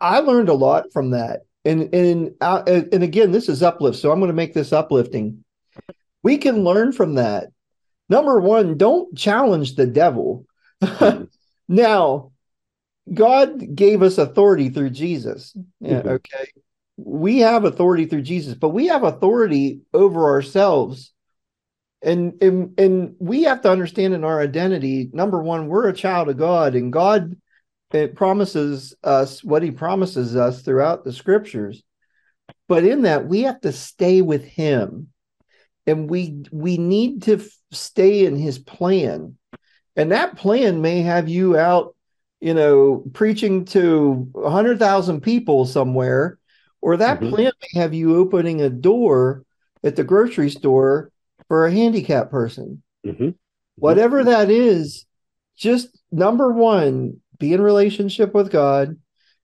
I 0.01 0.19
learned 0.19 0.49
a 0.49 0.53
lot 0.53 0.91
from 0.91 1.11
that. 1.11 1.41
And 1.65 1.93
and 1.93 2.31
uh, 2.41 2.63
and 2.65 3.03
again, 3.03 3.31
this 3.31 3.47
is 3.47 3.61
uplift, 3.61 3.99
so 3.99 4.11
I'm 4.11 4.19
going 4.19 4.29
to 4.29 4.33
make 4.33 4.53
this 4.53 4.73
uplifting. 4.73 5.43
We 6.23 6.37
can 6.37 6.63
learn 6.63 6.91
from 6.91 7.15
that. 7.15 7.47
Number 8.09 8.39
one, 8.39 8.77
don't 8.77 9.15
challenge 9.17 9.75
the 9.75 9.85
devil. 9.85 10.45
Hmm. 10.83 11.23
now, 11.67 12.31
God 13.13 13.75
gave 13.75 14.01
us 14.01 14.17
authority 14.17 14.69
through 14.69 14.91
Jesus. 14.91 15.55
Yeah, 15.79 15.99
mm-hmm. 15.99 16.09
Okay. 16.09 16.45
We 16.97 17.39
have 17.39 17.63
authority 17.63 18.05
through 18.05 18.23
Jesus, 18.23 18.55
but 18.55 18.69
we 18.69 18.87
have 18.87 19.03
authority 19.03 19.81
over 19.93 20.29
ourselves. 20.29 21.13
And, 22.01 22.41
and 22.41 22.79
and 22.79 23.15
we 23.19 23.43
have 23.43 23.61
to 23.61 23.71
understand 23.71 24.13
in 24.13 24.23
our 24.23 24.39
identity, 24.39 25.09
number 25.11 25.41
one, 25.41 25.67
we're 25.67 25.89
a 25.89 25.93
child 25.93 26.29
of 26.29 26.37
God, 26.37 26.75
and 26.75 26.93
God 26.93 27.35
it 27.91 28.15
promises 28.15 28.93
us 29.03 29.43
what 29.43 29.63
he 29.63 29.71
promises 29.71 30.35
us 30.35 30.61
throughout 30.61 31.03
the 31.03 31.13
scriptures. 31.13 31.83
But 32.67 32.83
in 32.83 33.03
that, 33.03 33.27
we 33.27 33.43
have 33.43 33.61
to 33.61 33.71
stay 33.71 34.21
with 34.21 34.43
him. 34.43 35.07
And 35.87 36.09
we 36.09 36.43
we 36.51 36.77
need 36.77 37.23
to 37.23 37.37
f- 37.37 37.47
stay 37.71 38.25
in 38.25 38.35
his 38.35 38.59
plan. 38.59 39.37
And 39.95 40.11
that 40.11 40.37
plan 40.37 40.81
may 40.81 41.01
have 41.01 41.27
you 41.27 41.57
out 41.57 41.95
you 42.39 42.53
know, 42.53 43.03
preaching 43.13 43.65
to 43.65 44.11
100,000 44.31 45.21
people 45.21 45.65
somewhere, 45.65 46.37
or 46.81 46.97
that 46.97 47.19
mm-hmm. 47.19 47.29
plant 47.29 47.55
may 47.61 47.79
have 47.79 47.93
you 47.93 48.15
opening 48.15 48.61
a 48.61 48.69
door 48.69 49.43
at 49.83 49.95
the 49.95 50.03
grocery 50.03 50.49
store 50.49 51.11
for 51.47 51.65
a 51.65 51.71
handicapped 51.71 52.31
person. 52.31 52.81
Mm-hmm. 53.05 53.29
Whatever 53.75 54.23
that 54.25 54.49
is, 54.49 55.05
just 55.57 55.89
number 56.11 56.51
one, 56.51 57.19
be 57.37 57.53
in 57.53 57.61
relationship 57.61 58.33
with 58.33 58.51
God. 58.51 58.97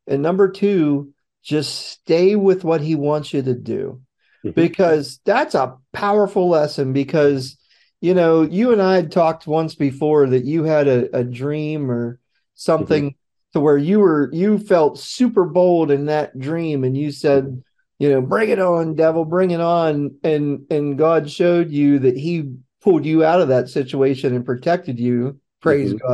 And 0.07 0.21
number 0.21 0.51
two, 0.51 1.13
just 1.43 1.75
stay 1.75 2.35
with 2.35 2.63
what 2.63 2.81
he 2.81 2.95
wants 2.95 3.33
you 3.33 3.41
to 3.41 3.53
do. 3.53 4.01
Mm-hmm. 4.45 4.51
Because 4.51 5.19
that's 5.25 5.55
a 5.55 5.75
powerful 5.91 6.49
lesson. 6.49 6.93
Because, 6.93 7.57
you 7.99 8.13
know, 8.13 8.43
you 8.43 8.71
and 8.71 8.81
I 8.81 8.95
had 8.95 9.11
talked 9.11 9.47
once 9.47 9.75
before 9.75 10.27
that 10.27 10.45
you 10.45 10.63
had 10.63 10.87
a, 10.87 11.17
a 11.17 11.23
dream 11.23 11.89
or 11.89 12.19
something 12.55 13.09
mm-hmm. 13.09 13.53
to 13.53 13.59
where 13.59 13.77
you 13.77 13.99
were 13.99 14.29
you 14.33 14.57
felt 14.57 14.97
super 14.97 15.45
bold 15.45 15.91
in 15.91 16.05
that 16.05 16.37
dream 16.39 16.83
and 16.83 16.97
you 16.97 17.11
said 17.11 17.61
you 17.99 18.09
know 18.09 18.21
bring 18.21 18.49
it 18.49 18.59
on 18.59 18.95
devil 18.95 19.25
bring 19.25 19.51
it 19.51 19.61
on 19.61 20.15
and 20.23 20.65
and 20.71 20.97
god 20.97 21.29
showed 21.29 21.69
you 21.69 21.99
that 21.99 22.17
he 22.17 22.53
pulled 22.81 23.05
you 23.05 23.23
out 23.23 23.41
of 23.41 23.49
that 23.49 23.69
situation 23.69 24.33
and 24.33 24.45
protected 24.45 24.99
you 24.99 25.39
praise 25.61 25.93
mm-hmm. 25.93 26.07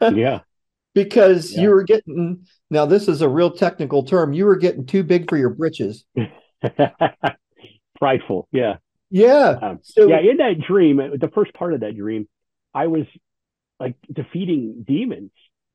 god 0.00 0.16
yeah 0.16 0.40
because 0.94 1.52
yeah. 1.52 1.62
you 1.62 1.70
were 1.70 1.82
getting 1.82 2.46
now 2.70 2.86
this 2.86 3.08
is 3.08 3.22
a 3.22 3.28
real 3.28 3.50
technical 3.50 4.04
term 4.04 4.32
you 4.32 4.46
were 4.46 4.56
getting 4.56 4.86
too 4.86 5.02
big 5.02 5.28
for 5.28 5.36
your 5.36 5.50
britches 5.50 6.04
prideful 8.02 8.48
yeah 8.52 8.76
yeah 9.10 9.58
um, 9.62 9.78
so, 9.82 10.08
yeah 10.08 10.18
in 10.18 10.38
that 10.38 10.54
dream 10.66 10.96
the 10.96 11.30
first 11.34 11.52
part 11.54 11.74
of 11.74 11.80
that 11.80 11.96
dream 11.96 12.28
i 12.74 12.86
was 12.86 13.06
like 13.78 13.94
defeating 14.12 14.84
demons 14.86 15.30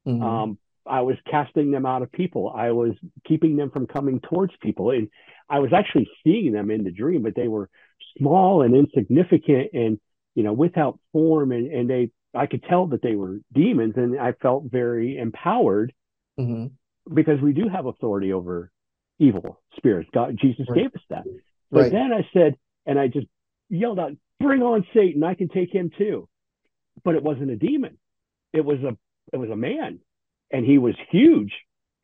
Mm-hmm. 0.07 0.23
Um, 0.23 0.57
I 0.85 1.01
was 1.01 1.17
casting 1.29 1.71
them 1.71 1.85
out 1.85 2.01
of 2.01 2.11
people. 2.11 2.53
I 2.55 2.71
was 2.71 2.93
keeping 3.27 3.57
them 3.57 3.71
from 3.71 3.87
coming 3.87 4.21
towards 4.21 4.53
people. 4.61 4.91
And 4.91 5.09
I 5.49 5.59
was 5.59 5.73
actually 5.73 6.09
seeing 6.23 6.53
them 6.53 6.71
in 6.71 6.83
the 6.83 6.91
dream, 6.91 7.23
but 7.23 7.35
they 7.35 7.49
were 7.49 7.69
small 8.17 8.61
and 8.61 8.73
insignificant 8.73 9.71
and, 9.73 9.99
you 10.33 10.43
know, 10.43 10.53
without 10.53 10.99
form. 11.11 11.51
And, 11.51 11.71
and 11.71 11.89
they, 11.89 12.11
I 12.33 12.45
could 12.45 12.63
tell 12.63 12.87
that 12.87 13.01
they 13.01 13.15
were 13.15 13.39
demons 13.53 13.95
and 13.97 14.17
I 14.19 14.31
felt 14.31 14.65
very 14.65 15.17
empowered 15.17 15.93
mm-hmm. 16.39 16.67
because 17.13 17.41
we 17.41 17.51
do 17.51 17.67
have 17.67 17.85
authority 17.85 18.31
over 18.31 18.71
evil 19.19 19.61
spirits. 19.75 20.09
God, 20.13 20.37
Jesus 20.39 20.67
right. 20.69 20.83
gave 20.83 20.95
us 20.95 21.01
that. 21.09 21.23
But 21.71 21.83
right. 21.83 21.91
then 21.91 22.13
I 22.13 22.27
said, 22.33 22.55
and 22.85 22.99
I 22.99 23.07
just 23.07 23.27
yelled 23.69 23.99
out, 23.99 24.13
bring 24.39 24.61
on 24.61 24.85
Satan. 24.93 25.23
I 25.23 25.33
can 25.33 25.49
take 25.49 25.73
him 25.73 25.91
too. 25.97 26.27
But 27.03 27.15
it 27.15 27.23
wasn't 27.23 27.51
a 27.51 27.55
demon. 27.55 27.97
It 28.53 28.65
was 28.65 28.79
a 28.79 28.97
it 29.33 29.37
was 29.37 29.49
a 29.49 29.55
man 29.55 29.99
and 30.51 30.65
he 30.65 30.77
was 30.77 30.95
huge 31.09 31.53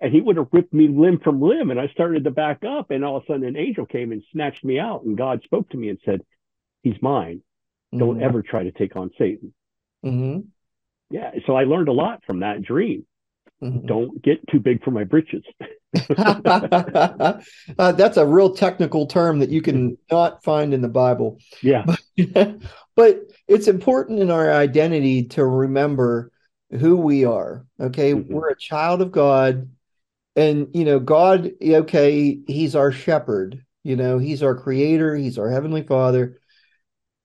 and 0.02 0.14
he 0.14 0.22
would 0.22 0.38
have 0.38 0.48
ripped 0.52 0.74
me 0.74 0.88
limb 0.88 1.20
from 1.24 1.42
limb 1.42 1.72
and 1.72 1.80
i 1.80 1.88
started 1.88 2.24
to 2.24 2.32
back 2.32 2.64
up 2.64 2.92
and 2.92 3.04
all 3.04 3.18
of 3.18 3.24
a 3.24 3.26
sudden 3.28 3.46
an 3.46 3.58
angel 3.58 3.86
came 3.86 4.12
and 4.12 4.24
snatched 4.32 4.64
me 4.64 4.80
out 4.80 5.04
and 5.04 5.18
god 5.18 5.42
spoke 5.44 5.70
to 5.70 5.78
me 5.78 5.90
and 5.90 6.00
said 6.06 6.22
he's 6.82 7.02
mine 7.02 7.42
don't 7.98 8.16
mm-hmm. 8.16 8.24
ever 8.24 8.42
try 8.42 8.64
to 8.64 8.72
take 8.72 8.96
on 8.96 9.12
satan 9.18 9.54
mm-hmm. 10.06 10.40
yeah 11.10 11.32
so 11.46 11.56
i 11.56 11.64
learned 11.64 11.88
a 11.88 11.94
lot 11.94 12.22
from 12.26 12.42
that 12.42 12.62
dream 12.62 13.06
mm-hmm. 13.64 13.88
don't 13.88 14.22
get 14.22 14.46
too 14.50 14.60
big 14.60 14.84
for 14.84 14.92
my 14.92 15.04
britches 15.04 15.44
uh, 16.18 17.42
that's 17.78 18.18
a 18.18 18.26
real 18.26 18.54
technical 18.54 19.06
term 19.06 19.40
that 19.40 19.50
you 19.50 19.62
can 19.62 19.98
not 20.12 20.44
find 20.44 20.74
in 20.74 20.82
the 20.82 20.90
bible 20.90 21.40
yeah 21.62 21.86
but 22.96 23.20
it's 23.48 23.68
important 23.68 24.20
in 24.20 24.32
our 24.32 24.52
identity 24.52 25.24
to 25.24 25.46
remember 25.46 26.32
who 26.80 26.98
we 26.98 27.26
are. 27.26 27.66
Okay. 27.80 28.14
Mm-hmm. 28.14 28.34
We're 28.34 28.50
a 28.50 28.58
child 28.58 29.02
of 29.02 29.12
God. 29.12 29.70
And, 30.36 30.70
you 30.74 30.86
know, 30.86 31.00
God, 31.00 31.52
okay, 31.64 32.40
He's 32.48 32.76
our 32.76 32.92
shepherd. 32.92 33.64
You 33.84 33.96
know, 33.96 34.18
He's 34.18 34.42
our 34.42 34.56
creator. 34.56 35.16
He's 35.16 35.38
our 35.38 35.50
heavenly 35.50 35.84
father. 35.84 36.40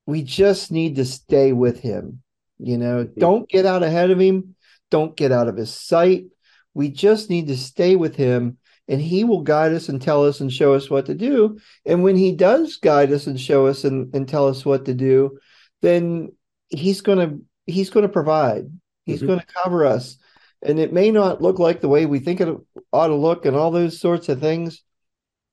We 0.07 0.23
just 0.23 0.71
need 0.71 0.97
to 0.97 1.05
stay 1.05 1.53
with 1.53 1.81
Him. 1.81 2.23
You 2.59 2.77
know, 2.77 3.05
mm-hmm. 3.05 3.21
don't 3.21 3.49
get 3.49 3.67
out 3.67 3.83
ahead 3.83 4.11
of 4.11 4.19
Him. 4.19 4.55
Don't 4.91 5.17
get 5.17 5.33
out 5.33 5.49
of 5.49 5.57
His 5.57 5.73
sight. 5.73 6.27
We 6.75 6.91
just 6.91 7.31
need 7.31 7.49
to 7.49 7.57
stay 7.57 7.97
with 7.97 8.17
Him 8.17 8.59
and 8.89 9.01
He 9.01 9.25
will 9.25 9.43
guide 9.43 9.73
us 9.73 9.89
and 9.89 10.01
tell 10.01 10.25
us 10.25 10.41
and 10.41 10.53
show 10.53 10.75
us 10.75 10.89
what 10.89 11.07
to 11.07 11.15
do. 11.15 11.59
And 11.85 12.03
when 12.03 12.17
He 12.17 12.33
does 12.33 12.77
guide 12.77 13.13
us 13.13 13.27
and 13.27 13.41
show 13.41 13.67
us 13.67 13.85
and, 13.85 14.15
and 14.15 14.29
tell 14.29 14.49
us 14.49 14.65
what 14.65 14.87
to 14.87 14.95
do, 14.95 15.39
then 15.83 16.33
He's 16.69 17.01
going 17.01 17.19
to 17.19 17.45
He's 17.67 17.91
going 17.91 18.07
to 18.07 18.13
provide 18.13 18.71
He's 19.05 19.19
mm-hmm. 19.19 19.27
going 19.27 19.41
to 19.41 19.47
cover 19.47 19.87
us. 19.87 20.19
And 20.63 20.79
it 20.79 20.93
may 20.93 21.11
not 21.11 21.41
look 21.41 21.59
like 21.59 21.81
the 21.81 21.89
way 21.89 22.05
we 22.05 22.19
think 22.19 22.41
it 22.41 22.57
ought 22.93 23.09
to 23.09 23.15
look 23.15 23.47
and 23.47 23.57
all 23.57 23.71
those 23.71 23.99
sorts 23.99 24.29
of 24.29 24.41
things, 24.41 24.83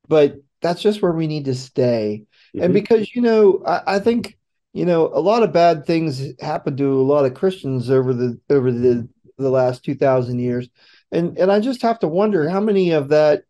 but 0.07 0.35
that's 0.61 0.81
just 0.81 1.01
where 1.01 1.11
we 1.11 1.27
need 1.27 1.45
to 1.45 1.55
stay. 1.55 2.25
Mm-hmm. 2.55 2.63
And 2.63 2.73
because, 2.73 3.15
you 3.15 3.21
know, 3.21 3.61
I, 3.65 3.95
I 3.95 3.99
think, 3.99 4.37
you 4.73 4.85
know, 4.85 5.07
a 5.13 5.21
lot 5.21 5.43
of 5.43 5.53
bad 5.53 5.85
things 5.85 6.21
happen 6.41 6.75
to 6.77 6.99
a 6.99 7.03
lot 7.03 7.25
of 7.25 7.33
Christians 7.33 7.89
over 7.89 8.13
the 8.13 8.39
over 8.49 8.71
the 8.71 9.07
the 9.37 9.49
last 9.49 9.83
2000 9.83 10.39
years. 10.39 10.69
And 11.11 11.37
and 11.37 11.51
I 11.51 11.59
just 11.59 11.81
have 11.81 11.99
to 11.99 12.07
wonder 12.07 12.49
how 12.49 12.59
many 12.59 12.91
of 12.91 13.09
that 13.09 13.43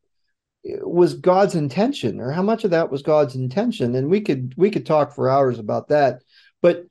was 0.82 1.14
God's 1.14 1.56
intention 1.56 2.20
or 2.20 2.32
how 2.32 2.42
much 2.42 2.64
of 2.64 2.72
that 2.72 2.92
was 2.92 3.02
God's 3.02 3.36
intention 3.36 3.96
and 3.96 4.10
we 4.10 4.22
could 4.22 4.54
we 4.58 4.72
could 4.72 4.86
talk 4.86 5.14
for 5.14 5.30
hours 5.30 5.60
about 5.60 5.90
that 5.90 6.24
but 6.62 6.86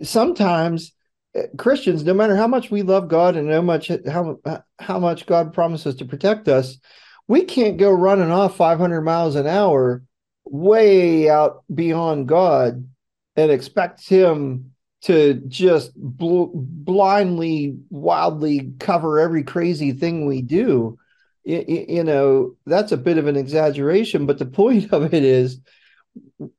sometimes 0.00 0.92
eh, 1.34 1.46
Christians 1.58 2.04
no 2.04 2.14
matter 2.14 2.36
how 2.36 2.46
much 2.46 2.70
we 2.70 2.82
love 2.82 3.08
God 3.08 3.36
and 3.36 3.50
how 3.50 3.62
much 3.62 3.90
how 4.06 4.38
how 4.78 4.98
much 5.00 5.26
God 5.26 5.52
promises 5.52 5.96
to 5.96 6.04
protect 6.04 6.46
us 6.46 6.78
we 7.26 7.44
can't 7.44 7.78
go 7.78 7.90
running 7.90 8.30
off 8.30 8.56
500 8.56 9.02
miles 9.02 9.34
an 9.34 9.46
hour 9.46 10.04
way 10.44 11.28
out 11.28 11.64
beyond 11.72 12.28
God 12.28 12.88
and 13.36 13.50
expect 13.50 14.08
him 14.08 14.72
to 15.02 15.34
just 15.48 15.92
bl- 15.96 16.50
blindly 16.54 17.76
wildly 17.88 18.72
cover 18.78 19.18
every 19.18 19.42
crazy 19.42 19.92
thing 19.92 20.26
we 20.26 20.42
do. 20.42 20.98
You, 21.44 22.04
know 22.04 22.56
that's 22.66 22.92
a 22.92 22.98
bit 22.98 23.16
of 23.16 23.26
an 23.26 23.36
exaggeration 23.36 24.26
but 24.26 24.38
the 24.38 24.44
point 24.44 24.92
of 24.92 25.14
it 25.14 25.24
is 25.24 25.60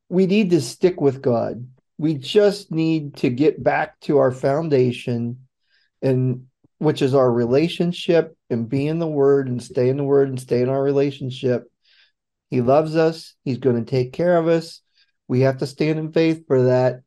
we 0.10 0.25
need 0.25 0.50
to 0.51 0.62
stick 0.62 1.00
with 1.00 1.21
god. 1.21 1.67
We 1.98 2.15
just 2.15 2.71
need 2.71 3.17
to 3.17 3.29
get 3.29 3.63
back 3.63 4.00
to 4.01 4.17
our 4.17 4.31
foundation 4.31 5.48
and 6.01 6.48
which 6.79 7.03
is 7.03 7.13
our 7.13 7.31
relationship 7.31 8.36
and 8.50 8.67
be 8.67 8.88
in 8.88 8.98
the 8.98 9.07
word 9.07 9.48
and 9.48 9.62
stay 9.62 9.88
in 9.88 9.98
the 9.98 10.03
word 10.03 10.29
and 10.29 10.39
stay 10.39 10.62
in 10.62 10.69
our 10.69 10.81
relationship. 10.81 11.71
He 12.50 12.62
loves 12.62 12.95
us. 12.95 13.36
He's 13.45 13.60
going 13.60 13.86
to 13.86 13.89
take 13.89 14.13
care 14.13 14.36
of 14.38 14.48
us. 14.48 14.81
We 15.27 15.41
have 15.41 15.60
to 15.60 15.67
stand 15.67 16.00
in 16.00 16.12
faith 16.12 16.48
for 16.48 16.63
that 16.63 17.01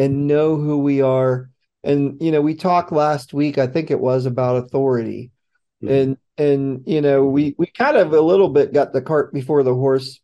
and 0.00 0.26
know 0.26 0.56
who 0.56 0.78
we 0.78 1.02
are. 1.02 1.50
And 1.82 2.20
you 2.20 2.32
know 2.32 2.40
we 2.40 2.54
talked 2.54 2.92
last 2.92 3.32
week 3.32 3.56
i 3.56 3.66
think 3.66 3.90
it 3.90 4.00
was 4.00 4.26
about 4.26 4.64
authority. 4.64 5.30
Mm-hmm. 5.82 5.94
and 5.94 6.16
and 6.36 6.82
you 6.86 7.00
know 7.00 7.24
we 7.24 7.54
we 7.56 7.66
kind 7.66 7.96
of 7.96 8.12
a 8.12 8.20
little 8.20 8.50
bit 8.50 8.74
got 8.74 8.92
the 8.92 9.00
cart 9.00 9.32
before 9.32 9.62
the 9.62 9.74
horse. 9.74 10.20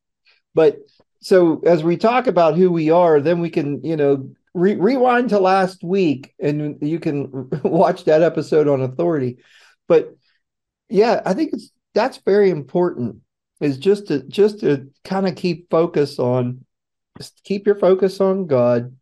But 0.54 0.78
so 1.21 1.61
as 1.64 1.83
we 1.83 1.97
talk 1.97 2.26
about 2.26 2.56
who 2.56 2.71
we 2.71 2.90
are 2.90 3.21
then 3.21 3.40
we 3.40 3.50
can 3.50 3.83
you 3.85 3.97
know 3.97 4.30
re- 4.54 4.76
rewind 4.76 5.30
to 5.30 5.38
last 5.38 5.83
week 5.83 6.35
and 6.38 6.78
you 6.83 7.00
can 7.00 7.49
watch 7.64 8.04
that 8.04 8.23
episode 8.23 8.68
on 8.68 8.83
authority. 8.83 9.38
But 9.88 10.16
yeah 10.88 11.21
i 11.25 11.35
think 11.35 11.52
it's 11.52 11.71
that's 11.95 12.18
very 12.18 12.50
important 12.50 13.16
is 13.61 13.78
just 13.78 14.09
to 14.09 14.23
just 14.25 14.61
to 14.61 14.90
kind 15.04 15.26
of 15.26 15.35
keep 15.35 15.71
focus 15.71 16.18
on 16.18 16.64
just 17.18 17.42
keep 17.45 17.66
your 17.66 17.75
focus 17.75 18.21
on 18.21 18.47
god 18.47 18.95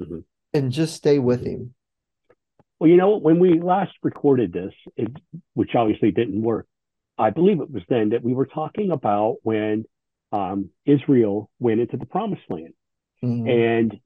mm-hmm. 0.00 0.18
and 0.54 0.72
just 0.72 0.94
stay 0.94 1.18
with 1.18 1.44
him 1.44 1.74
well, 2.82 2.90
you 2.90 2.96
know, 2.96 3.16
when 3.16 3.38
we 3.38 3.60
last 3.60 3.92
recorded 4.02 4.52
this, 4.52 4.72
it, 4.96 5.06
which 5.54 5.76
obviously 5.76 6.10
didn't 6.10 6.42
work, 6.42 6.66
I 7.16 7.30
believe 7.30 7.60
it 7.60 7.70
was 7.70 7.84
then 7.88 8.08
that 8.08 8.24
we 8.24 8.34
were 8.34 8.46
talking 8.46 8.90
about 8.90 9.36
when 9.44 9.84
um, 10.32 10.70
Israel 10.84 11.48
went 11.60 11.78
into 11.78 11.96
the 11.96 12.06
promised 12.06 12.42
land. 12.48 12.74
Mm-hmm. 13.22 13.48
And 13.48 14.00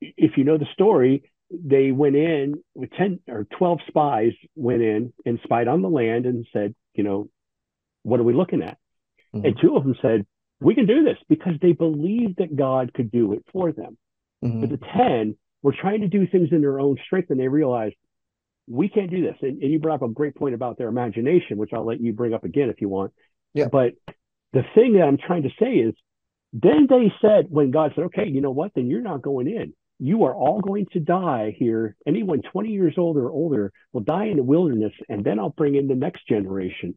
if 0.00 0.36
you 0.36 0.42
know 0.42 0.58
the 0.58 0.66
story, 0.72 1.30
they 1.48 1.92
went 1.92 2.16
in 2.16 2.54
with 2.74 2.90
10 2.98 3.20
or 3.28 3.46
12 3.56 3.78
spies 3.86 4.32
went 4.56 4.82
in 4.82 5.12
and 5.24 5.38
spied 5.44 5.68
on 5.68 5.80
the 5.80 5.88
land 5.88 6.26
and 6.26 6.44
said, 6.52 6.74
you 6.94 7.04
know, 7.04 7.30
what 8.02 8.18
are 8.18 8.24
we 8.24 8.34
looking 8.34 8.62
at? 8.62 8.78
Mm-hmm. 9.32 9.46
And 9.46 9.56
two 9.62 9.76
of 9.76 9.84
them 9.84 9.94
said, 10.02 10.26
we 10.60 10.74
can 10.74 10.86
do 10.86 11.04
this 11.04 11.18
because 11.28 11.54
they 11.62 11.70
believed 11.70 12.38
that 12.38 12.56
God 12.56 12.92
could 12.94 13.12
do 13.12 13.32
it 13.32 13.44
for 13.52 13.70
them. 13.70 13.96
Mm-hmm. 14.44 14.60
But 14.60 14.70
the 14.70 14.78
10 14.78 15.36
were 15.62 15.74
trying 15.78 16.00
to 16.00 16.08
do 16.08 16.26
things 16.26 16.48
in 16.52 16.60
their 16.60 16.80
own 16.80 16.96
strength 17.04 17.30
and 17.30 17.38
they 17.38 17.48
realized 17.48 17.94
we 18.66 18.88
can't 18.88 19.10
do 19.10 19.22
this. 19.22 19.36
And, 19.42 19.62
and, 19.62 19.72
you 19.72 19.78
brought 19.78 19.96
up 19.96 20.02
a 20.02 20.12
great 20.12 20.34
point 20.36 20.54
about 20.54 20.78
their 20.78 20.88
imagination, 20.88 21.56
which 21.56 21.72
I'll 21.72 21.84
let 21.84 22.00
you 22.00 22.12
bring 22.12 22.32
up 22.32 22.44
again 22.44 22.70
if 22.70 22.80
you 22.80 22.88
want. 22.88 23.12
Yeah. 23.52 23.66
But 23.70 23.94
the 24.52 24.62
thing 24.74 24.94
that 24.94 25.02
I'm 25.02 25.18
trying 25.18 25.42
to 25.42 25.50
say 25.58 25.72
is 25.72 25.94
then 26.52 26.86
they 26.88 27.12
said, 27.20 27.46
when 27.48 27.70
God 27.70 27.92
said, 27.94 28.04
okay, 28.04 28.26
you 28.26 28.40
know 28.40 28.50
what? 28.50 28.72
Then 28.74 28.86
you're 28.86 29.02
not 29.02 29.22
going 29.22 29.48
in. 29.48 29.72
You 29.98 30.24
are 30.24 30.34
all 30.34 30.60
going 30.60 30.86
to 30.92 31.00
die 31.00 31.54
here. 31.56 31.96
Anyone 32.06 32.42
20 32.42 32.70
years 32.70 32.94
old 32.96 33.16
or 33.16 33.30
older 33.30 33.72
will 33.92 34.00
die 34.00 34.26
in 34.26 34.36
the 34.36 34.42
wilderness, 34.42 34.92
and 35.08 35.24
then 35.24 35.38
I'll 35.38 35.50
bring 35.50 35.74
in 35.74 35.88
the 35.88 35.94
next 35.94 36.26
generation. 36.26 36.94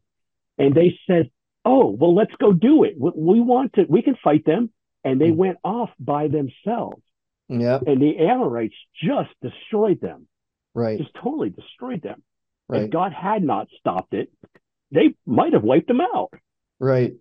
And 0.58 0.74
they 0.74 0.98
said, 1.06 1.30
oh, 1.66 1.90
well, 1.90 2.16
let's 2.16 2.34
go 2.40 2.54
do 2.54 2.84
it. 2.84 2.96
We, 2.98 3.12
we 3.16 3.40
want 3.42 3.74
to, 3.74 3.86
we 3.88 4.02
can 4.02 4.16
fight 4.24 4.46
them. 4.46 4.72
And 5.04 5.20
they 5.20 5.28
mm-hmm. 5.28 5.38
went 5.38 5.58
off 5.64 5.90
by 6.00 6.30
themselves. 6.30 7.02
Yeah. 7.50 7.80
And 7.86 8.02
the 8.02 8.18
Amorites 8.20 8.76
just 9.04 9.30
destroyed 9.42 10.00
them. 10.02 10.28
Right. 10.74 10.98
Just 10.98 11.14
totally 11.22 11.50
destroyed 11.50 12.02
them. 12.02 12.24
Right. 12.68 12.84
If 12.84 12.90
God 12.92 13.14
had 13.14 13.44
not 13.44 13.68
stopped 13.80 14.14
it, 14.14 14.32
they 14.92 15.16
might 15.26 15.54
have 15.54 15.64
wiped 15.64 15.88
them 15.88 16.02
out. 16.02 16.34
Right. 16.80 17.14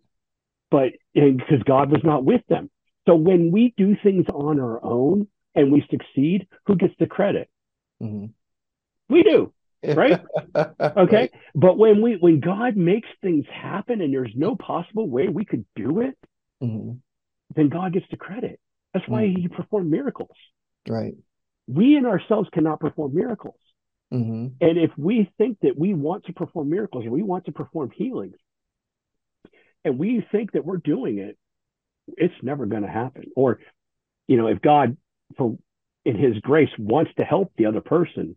But 0.70 0.92
because 1.14 1.62
God 1.64 1.90
was 1.90 2.02
not 2.04 2.24
with 2.24 2.42
them. 2.48 2.70
So 3.06 3.16
when 3.16 3.50
we 3.50 3.74
do 3.76 3.96
things 4.02 4.26
on 4.32 4.60
our 4.60 4.82
own 4.82 5.26
and 5.54 5.72
we 5.72 5.84
succeed, 5.90 6.46
who 6.66 6.76
gets 6.76 6.94
the 6.98 7.06
credit? 7.06 7.50
Mm-hmm. 8.02 8.26
We 9.12 9.22
do. 9.22 9.52
Right? 9.84 10.22
okay. 10.56 11.16
Right. 11.16 11.32
But 11.54 11.76
when 11.76 12.00
we 12.00 12.14
when 12.14 12.40
God 12.40 12.76
makes 12.76 13.08
things 13.20 13.44
happen 13.52 14.00
and 14.00 14.14
there's 14.14 14.32
no 14.36 14.54
possible 14.54 15.08
way 15.08 15.28
we 15.28 15.44
could 15.44 15.64
do 15.74 16.00
it, 16.00 16.16
mm-hmm. 16.62 16.92
then 17.56 17.68
God 17.68 17.92
gets 17.92 18.06
the 18.10 18.16
credit. 18.16 18.60
That's 18.94 19.08
why 19.08 19.24
mm-hmm. 19.24 19.40
he 19.40 19.48
performed 19.48 19.90
miracles. 19.90 20.36
Right. 20.88 21.14
We 21.66 21.96
in 21.96 22.06
ourselves 22.06 22.48
cannot 22.52 22.80
perform 22.80 23.14
miracles. 23.14 23.56
Mm-hmm. 24.12 24.46
And 24.60 24.78
if 24.78 24.90
we 24.96 25.30
think 25.38 25.58
that 25.62 25.78
we 25.78 25.94
want 25.94 26.26
to 26.26 26.32
perform 26.32 26.68
miracles 26.68 27.04
and 27.04 27.12
we 27.12 27.22
want 27.22 27.46
to 27.46 27.52
perform 27.52 27.90
healings, 27.94 28.36
and 29.84 29.98
we 29.98 30.26
think 30.30 30.52
that 30.52 30.64
we're 30.64 30.76
doing 30.76 31.18
it, 31.18 31.38
it's 32.08 32.34
never 32.42 32.66
going 32.66 32.82
to 32.82 32.88
happen. 32.88 33.24
Or, 33.34 33.60
you 34.28 34.36
know, 34.36 34.48
if 34.48 34.60
God, 34.60 34.96
for 35.36 35.56
in 36.04 36.16
His 36.16 36.38
grace, 36.40 36.68
wants 36.78 37.12
to 37.16 37.24
help 37.24 37.52
the 37.56 37.66
other 37.66 37.80
person, 37.80 38.36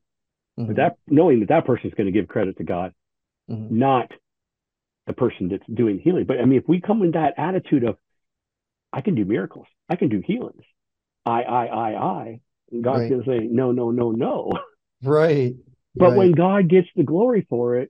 mm-hmm. 0.57 0.67
but 0.67 0.75
that 0.77 0.97
knowing 1.07 1.41
that 1.41 1.49
that 1.49 1.65
person 1.65 1.87
is 1.87 1.93
going 1.93 2.05
to 2.05 2.17
give 2.17 2.27
credit 2.27 2.57
to 2.57 2.63
God, 2.63 2.93
mm-hmm. 3.49 3.77
not 3.77 4.11
the 5.07 5.13
person 5.13 5.49
that's 5.49 5.65
doing 5.71 5.99
healing. 5.99 6.25
But 6.25 6.39
I 6.39 6.45
mean, 6.45 6.59
if 6.59 6.67
we 6.67 6.79
come 6.79 7.03
in 7.03 7.11
that 7.11 7.33
attitude 7.37 7.83
of, 7.83 7.97
I 8.93 9.01
can 9.01 9.15
do 9.15 9.25
miracles. 9.25 9.67
I 9.89 9.95
can 9.95 10.09
do 10.09 10.21
healings. 10.25 10.63
I, 11.25 11.41
I, 11.43 11.65
I, 11.65 12.01
I. 12.01 12.39
And 12.71 12.83
God's 12.83 13.01
right. 13.01 13.09
going 13.09 13.23
to 13.23 13.29
say, 13.29 13.47
no, 13.49 13.71
no, 13.71 13.91
no, 13.91 14.11
no. 14.11 14.51
Right. 15.03 15.55
But 15.97 16.09
right. 16.09 16.17
when 16.17 16.31
God 16.33 16.67
gets 16.67 16.89
the 16.93 17.03
glory 17.03 17.47
for 17.49 17.77
it, 17.77 17.89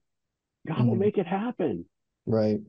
God 0.67 0.77
mm. 0.77 0.89
will 0.89 0.95
make 0.95 1.17
it 1.17 1.25
happen. 1.25 1.85
Right. 2.27 2.59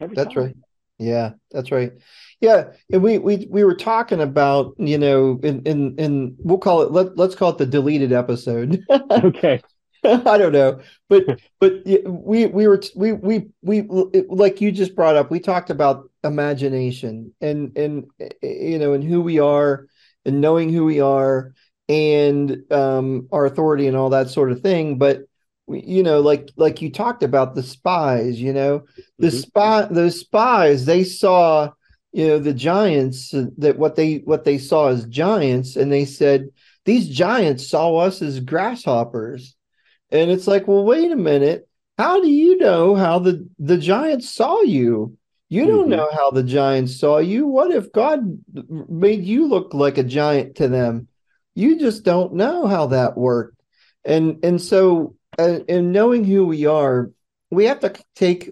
Every 0.00 0.14
that's 0.14 0.32
time. 0.32 0.44
right. 0.44 0.56
Yeah, 0.98 1.32
that's 1.50 1.70
right. 1.72 1.92
Yeah, 2.40 2.72
and 2.90 3.02
we 3.02 3.18
we 3.18 3.48
we 3.50 3.64
were 3.64 3.74
talking 3.74 4.20
about 4.20 4.74
you 4.78 4.96
know 4.96 5.40
in 5.42 5.62
in 5.62 5.96
in 5.98 6.36
we'll 6.38 6.58
call 6.58 6.82
it 6.82 6.92
let 6.92 7.16
let's 7.16 7.34
call 7.34 7.50
it 7.50 7.58
the 7.58 7.66
deleted 7.66 8.12
episode. 8.12 8.82
okay. 9.10 9.60
I 10.04 10.38
don't 10.38 10.52
know, 10.52 10.80
but 11.08 11.24
but 11.60 11.82
we 11.84 12.46
we 12.46 12.66
were 12.66 12.82
we 12.94 13.12
we 13.12 13.46
we 13.62 13.82
like 14.28 14.60
you 14.60 14.72
just 14.72 14.94
brought 14.94 15.16
up. 15.16 15.30
We 15.30 15.40
talked 15.40 15.70
about 15.70 16.10
imagination 16.24 17.32
and 17.40 17.76
and 17.76 18.06
you 18.42 18.78
know 18.78 18.92
and 18.92 19.04
who 19.04 19.20
we 19.22 19.38
are 19.38 19.86
and 20.24 20.40
knowing 20.40 20.72
who 20.72 20.84
we 20.84 21.00
are 21.00 21.54
and 21.88 22.70
um, 22.72 23.28
our 23.30 23.46
authority 23.46 23.86
and 23.86 23.96
all 23.96 24.10
that 24.10 24.30
sort 24.30 24.52
of 24.52 24.60
thing. 24.60 24.98
But 24.98 25.22
you 25.68 26.02
know, 26.02 26.20
like 26.20 26.50
like 26.56 26.82
you 26.82 26.90
talked 26.90 27.22
about 27.22 27.54
the 27.54 27.62
spies. 27.62 28.40
You 28.40 28.52
know, 28.52 28.84
the 29.18 29.28
mm-hmm. 29.28 29.36
spy 29.38 29.82
those 29.90 30.20
spies 30.20 30.84
they 30.84 31.04
saw 31.04 31.72
you 32.12 32.28
know 32.28 32.38
the 32.38 32.54
giants 32.54 33.34
that 33.58 33.76
what 33.78 33.96
they 33.96 34.18
what 34.18 34.44
they 34.44 34.58
saw 34.58 34.88
as 34.88 35.04
giants 35.06 35.76
and 35.76 35.92
they 35.92 36.04
said 36.04 36.48
these 36.84 37.08
giants 37.08 37.68
saw 37.68 37.96
us 37.96 38.22
as 38.22 38.40
grasshoppers 38.40 39.55
and 40.16 40.30
it's 40.30 40.46
like, 40.46 40.66
well, 40.66 40.84
wait 40.84 41.12
a 41.12 41.16
minute. 41.16 41.68
How 41.98 42.20
do 42.20 42.28
you 42.28 42.58
know 42.58 42.94
how 42.94 43.18
the, 43.18 43.48
the 43.58 43.78
Giants 43.78 44.28
saw 44.28 44.60
you? 44.62 45.16
You 45.48 45.66
don't 45.66 45.82
mm-hmm. 45.82 45.90
know 45.90 46.10
how 46.12 46.30
the 46.30 46.42
Giants 46.42 46.98
saw 46.98 47.18
you. 47.18 47.46
What 47.46 47.70
if 47.70 47.92
God 47.92 48.42
made 48.88 49.24
you 49.24 49.46
look 49.46 49.74
like 49.74 49.96
a 49.96 50.02
giant 50.02 50.56
to 50.56 50.68
them? 50.68 51.08
You 51.54 51.78
just 51.78 52.04
don't 52.04 52.34
know 52.34 52.66
how 52.66 52.86
that 52.88 53.16
worked. 53.16 53.60
And 54.04 54.44
and 54.44 54.60
so 54.60 55.14
and, 55.38 55.64
in 55.68 55.92
knowing 55.92 56.24
who 56.24 56.46
we 56.46 56.66
are, 56.66 57.10
we 57.50 57.64
have 57.66 57.80
to 57.80 57.94
take 58.14 58.50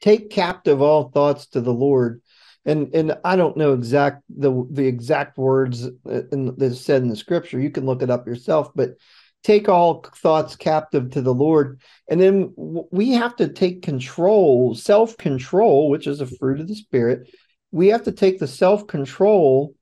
take 0.00 0.30
captive 0.30 0.82
all 0.82 1.10
thoughts 1.10 1.46
to 1.48 1.60
the 1.60 1.72
Lord. 1.72 2.20
And 2.64 2.94
and 2.94 3.16
I 3.24 3.36
don't 3.36 3.56
know 3.56 3.72
exact 3.72 4.22
the 4.28 4.66
the 4.70 4.86
exact 4.86 5.38
words 5.38 5.88
in, 6.04 6.54
that's 6.58 6.80
said 6.80 7.02
in 7.02 7.08
the 7.08 7.16
scripture. 7.16 7.60
You 7.60 7.70
can 7.70 7.86
look 7.86 8.02
it 8.02 8.10
up 8.10 8.26
yourself, 8.26 8.70
but 8.74 8.96
take 9.42 9.68
all 9.68 10.04
thoughts 10.16 10.56
captive 10.56 11.10
to 11.10 11.22
the 11.22 11.34
Lord. 11.34 11.80
And 12.08 12.20
then 12.20 12.52
we 12.56 13.12
have 13.12 13.36
to 13.36 13.48
take 13.48 13.82
control, 13.82 14.74
self 14.74 15.16
control, 15.16 15.90
which 15.90 16.06
is 16.06 16.20
a 16.20 16.26
fruit 16.26 16.60
of 16.60 16.68
the 16.68 16.74
Spirit. 16.74 17.28
We 17.70 17.88
have 17.88 18.04
to 18.04 18.12
take 18.12 18.38
the 18.38 18.48
self 18.48 18.86
control 18.86 19.74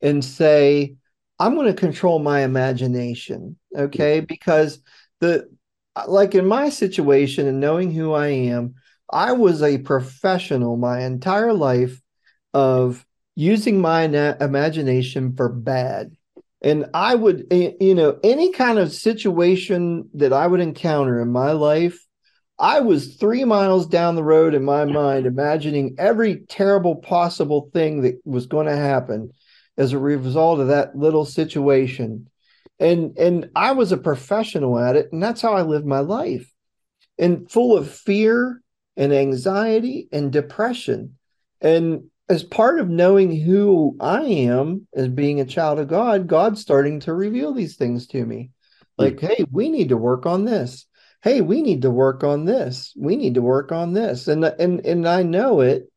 and 0.00 0.24
say, 0.24 0.96
I'm 1.38 1.54
going 1.54 1.66
to 1.68 1.80
control 1.80 2.18
my 2.18 2.40
imagination. 2.40 3.56
Okay. 3.74 4.20
Because 4.20 4.80
the, 5.20 5.48
like 6.06 6.34
in 6.34 6.46
my 6.46 6.68
situation 6.68 7.46
and 7.46 7.60
knowing 7.60 7.92
who 7.92 8.12
I 8.12 8.28
am, 8.28 8.74
I 9.10 9.32
was 9.32 9.62
a 9.62 9.78
professional 9.78 10.76
my 10.76 11.00
entire 11.02 11.52
life 11.52 12.00
of 12.52 13.04
using 13.34 13.80
my 13.80 14.06
na- 14.06 14.34
imagination 14.40 15.34
for 15.34 15.48
bad. 15.48 16.12
And 16.60 16.86
I 16.92 17.14
would, 17.14 17.46
you 17.52 17.94
know, 17.94 18.18
any 18.24 18.52
kind 18.52 18.78
of 18.78 18.92
situation 18.92 20.08
that 20.14 20.32
I 20.32 20.46
would 20.46 20.60
encounter 20.60 21.20
in 21.20 21.30
my 21.30 21.52
life, 21.52 22.04
I 22.58 22.80
was 22.80 23.14
three 23.14 23.44
miles 23.44 23.86
down 23.86 24.16
the 24.16 24.24
road 24.24 24.54
in 24.54 24.64
my 24.64 24.84
mind, 24.84 25.26
imagining 25.26 25.94
every 25.98 26.40
terrible 26.48 26.96
possible 26.96 27.70
thing 27.72 28.02
that 28.02 28.20
was 28.24 28.46
going 28.46 28.66
to 28.66 28.76
happen 28.76 29.30
as 29.76 29.92
a 29.92 29.98
result 29.98 30.58
of 30.58 30.68
that 30.68 30.96
little 30.96 31.24
situation. 31.24 32.28
And 32.80 33.16
and 33.16 33.50
I 33.54 33.72
was 33.72 33.92
a 33.92 33.96
professional 33.96 34.78
at 34.78 34.96
it, 34.96 35.12
and 35.12 35.22
that's 35.22 35.40
how 35.40 35.52
I 35.52 35.62
lived 35.62 35.86
my 35.86 36.00
life. 36.00 36.52
And 37.16 37.50
full 37.50 37.76
of 37.76 37.90
fear 37.90 38.60
and 38.96 39.12
anxiety 39.12 40.08
and 40.12 40.32
depression. 40.32 41.16
And 41.60 42.10
as 42.28 42.42
part 42.42 42.78
of 42.78 42.88
knowing 42.88 43.34
who 43.34 43.96
I 44.00 44.22
am 44.22 44.86
as 44.94 45.08
being 45.08 45.40
a 45.40 45.46
child 45.46 45.78
of 45.78 45.88
God, 45.88 46.26
God's 46.26 46.60
starting 46.60 47.00
to 47.00 47.14
reveal 47.14 47.54
these 47.54 47.76
things 47.76 48.06
to 48.08 48.24
me. 48.24 48.50
Like, 48.98 49.16
mm-hmm. 49.16 49.26
hey, 49.26 49.44
we 49.50 49.70
need 49.70 49.90
to 49.90 49.96
work 49.96 50.26
on 50.26 50.44
this. 50.44 50.86
Hey, 51.22 51.40
we 51.40 51.62
need 51.62 51.82
to 51.82 51.90
work 51.90 52.22
on 52.24 52.44
this. 52.44 52.92
We 52.96 53.16
need 53.16 53.34
to 53.34 53.42
work 53.42 53.72
on 53.72 53.92
this. 53.92 54.28
And 54.28 54.44
and 54.44 54.84
and 54.84 55.08
I 55.08 55.22
know 55.22 55.60
it, 55.60 55.90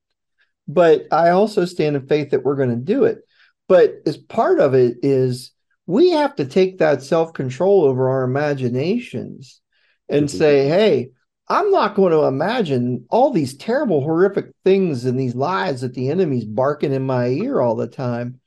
but 0.68 1.08
I 1.12 1.30
also 1.30 1.66
stand 1.66 1.96
in 1.96 2.08
faith 2.08 2.32
that 2.32 2.44
we're 2.44 2.56
going 2.56 2.70
to 2.70 2.76
do 2.76 3.04
it. 3.04 3.20
But 3.68 4.02
as 4.06 4.18
part 4.18 4.60
of 4.60 4.74
it 4.74 4.98
is 5.02 5.52
we 5.86 6.12
have 6.12 6.36
to 6.36 6.46
take 6.46 6.78
that 6.78 7.04
self-control 7.04 7.84
over 7.84 8.10
our 8.10 8.24
imaginations 8.24 9.62
and 10.10 10.28
mm-hmm. 10.28 10.38
say, 10.38 10.68
hey, 10.68 11.10
I'm 11.52 11.70
not 11.70 11.96
going 11.96 12.14
to 12.14 12.24
imagine 12.24 13.06
all 13.10 13.32
these 13.32 13.58
terrible, 13.58 14.00
horrific 14.00 14.54
things 14.64 15.04
and 15.04 15.20
these 15.20 15.36
lies 15.36 15.82
that 15.82 15.94
the 15.94 16.10
enemy's 16.10 16.46
barking 16.46 16.94
in 16.94 17.06
my 17.06 17.28
ear 17.28 17.60
all 17.60 17.76
the 17.76 17.90
time. 17.90 18.40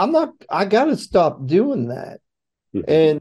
I'm 0.00 0.10
not, 0.10 0.32
I 0.50 0.64
got 0.64 0.86
to 0.86 0.96
stop 0.96 1.46
doing 1.46 1.90
that. 1.90 2.18
Mm-hmm. 2.74 2.90
And 2.90 3.20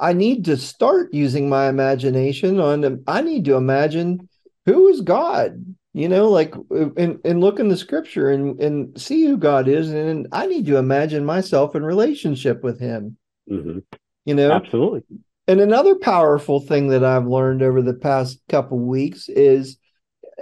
I 0.00 0.14
need 0.14 0.46
to 0.46 0.56
start 0.56 1.12
using 1.12 1.50
my 1.50 1.68
imagination 1.68 2.58
on, 2.58 3.04
I 3.06 3.20
need 3.20 3.44
to 3.44 3.56
imagine 3.56 4.26
who 4.64 4.88
is 4.88 5.02
God, 5.02 5.76
you 5.92 6.08
know, 6.08 6.30
like, 6.30 6.54
and, 6.70 7.18
and 7.26 7.42
look 7.42 7.60
in 7.60 7.68
the 7.68 7.76
scripture 7.76 8.30
and, 8.30 8.58
and 8.58 8.98
see 8.98 9.26
who 9.26 9.36
God 9.36 9.68
is. 9.68 9.92
And 9.92 10.28
I 10.32 10.46
need 10.46 10.64
to 10.64 10.78
imagine 10.78 11.26
myself 11.26 11.76
in 11.76 11.84
relationship 11.84 12.64
with 12.64 12.80
him. 12.80 13.18
Mm-hmm. 13.50 13.80
You 14.24 14.34
know, 14.34 14.50
absolutely. 14.50 15.02
And 15.48 15.60
another 15.60 15.94
powerful 15.94 16.60
thing 16.60 16.88
that 16.88 17.04
I've 17.04 17.26
learned 17.26 17.62
over 17.62 17.82
the 17.82 17.94
past 17.94 18.40
couple 18.48 18.78
weeks 18.78 19.28
is 19.28 19.78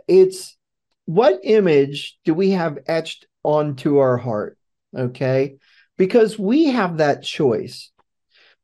it's 0.08 0.56
what 1.04 1.40
image 1.42 2.18
do 2.24 2.32
we 2.32 2.50
have 2.50 2.78
etched 2.86 3.26
onto 3.42 3.98
our 3.98 4.16
heart? 4.16 4.56
Okay. 4.96 5.56
Because 5.98 6.38
we 6.38 6.66
have 6.66 6.98
that 6.98 7.22
choice. 7.22 7.90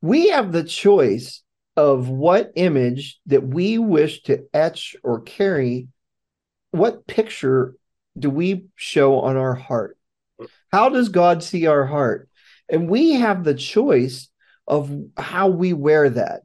We 0.00 0.31
have 0.31 0.50
the 0.50 0.64
choice 0.64 1.42
of 1.76 2.09
what 2.09 2.53
image 2.57 3.20
that 3.26 3.46
we 3.46 3.79
wish 3.79 4.22
to 4.22 4.46
etch 4.55 4.96
or 5.03 5.20
carry. 5.20 5.88
What 6.70 7.07
picture 7.07 7.74
do 8.18 8.31
we 8.31 8.64
show 8.76 9.20
on 9.20 9.37
our 9.37 9.55
heart? 9.55 9.98
How 10.72 10.88
does 10.88 11.11
God 11.11 11.42
see 11.42 11.66
our 11.66 11.85
heart? 11.85 12.29
And 12.68 12.88
we 12.88 13.12
have 13.12 13.44
the 13.44 13.55
choice 13.55 14.30
of 14.70 14.90
how 15.18 15.48
we 15.48 15.74
wear 15.74 16.09
that 16.09 16.40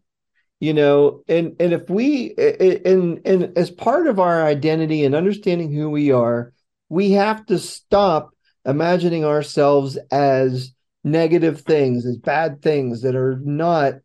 you 0.59 0.73
know? 0.73 1.21
And 1.27 1.55
and 1.59 1.73
if 1.73 1.89
we 1.89 2.33
and 2.37 3.21
and 3.25 3.57
as 3.57 3.69
part 3.69 4.07
of 4.07 4.19
our 4.19 4.43
identity 4.43 5.03
and 5.05 5.13
understanding 5.13 5.71
who 5.71 5.89
we 5.89 6.11
are 6.11 6.53
we 6.89 7.11
have 7.11 7.45
to 7.47 7.57
stop 7.59 8.31
imagining 8.65 9.25
ourselves 9.25 9.97
as 10.11 10.71
negative 11.03 11.61
things 11.61 12.05
as 12.05 12.17
bad 12.17 12.61
things 12.61 13.01
that 13.01 13.15
are 13.15 13.39
not 13.43 13.95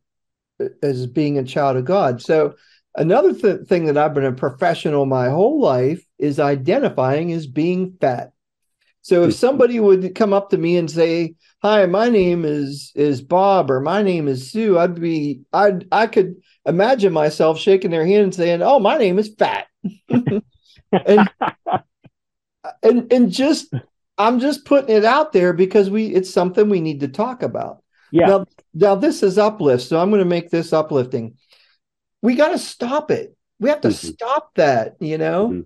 uh, 0.61 0.67
as 0.83 1.07
being 1.07 1.39
a 1.39 1.45
child 1.45 1.77
of 1.77 1.85
god. 1.85 2.21
So 2.21 2.55
another 2.97 3.33
th- 3.33 3.67
thing 3.69 3.87
that 3.87 3.97
i've 3.97 4.15
been 4.15 4.25
a 4.25 4.33
professional 4.33 5.07
my 5.07 5.29
whole 5.29 5.61
life 5.61 6.05
is 6.19 6.41
identifying 6.41 7.33
as 7.33 7.47
being 7.47 7.97
fat. 8.01 8.33
So 9.03 9.23
if 9.23 9.31
mm-hmm. 9.31 9.37
somebody 9.37 9.81
would 9.81 10.15
come 10.15 10.33
up 10.35 10.51
to 10.51 10.59
me 10.59 10.77
and 10.77 10.91
say, 10.91 11.37
"Hi, 11.63 11.87
my 11.87 12.09
name 12.09 12.45
is 12.45 12.93
is 12.95 13.21
Bob," 13.21 13.71
or 13.71 13.81
"My 13.81 14.03
name 14.03 14.29
is 14.29 14.51
Sue," 14.51 14.79
I'd 14.79 15.01
be 15.01 15.43
I 15.53 15.75
I 15.93 16.07
could 16.07 16.37
imagine 16.67 17.13
myself 17.13 17.59
shaking 17.59 17.91
their 17.91 18.07
hand 18.07 18.25
and 18.25 18.35
saying, 18.35 18.63
"Oh, 18.63 18.79
my 18.79 18.97
name 18.97 19.19
is 19.19 19.35
Fat," 19.39 19.67
and 20.09 21.31
and 22.83 23.13
and 23.13 23.31
just 23.31 23.73
I'm 24.19 24.41
just 24.41 24.65
putting 24.65 24.95
it 24.95 25.05
out 25.05 25.33
there 25.33 25.53
because 25.53 25.91
we 25.91 26.07
it's 26.07 26.31
something 26.31 26.69
we 26.69 26.81
need 26.81 27.01
to 27.01 27.09
talk 27.09 27.43
about. 27.43 27.83
Yeah. 28.13 28.27
Now, 28.27 28.45
now 28.75 28.95
this 28.97 29.23
is 29.23 29.39
uplift, 29.39 29.85
so 29.85 30.01
I'm 30.01 30.11
going 30.11 30.21
to 30.21 30.25
make 30.25 30.51
this 30.51 30.73
uplifting. 30.73 31.37
We 32.23 32.35
got 32.35 32.49
to 32.49 32.59
stop 32.59 33.11
it. 33.11 33.37
We 33.61 33.69
have 33.69 33.83
to 33.83 33.89
mm-hmm. 33.89 34.09
stop 34.09 34.55
that. 34.55 34.97
You 35.01 35.19
know. 35.19 35.49
Mm-hmm 35.49 35.61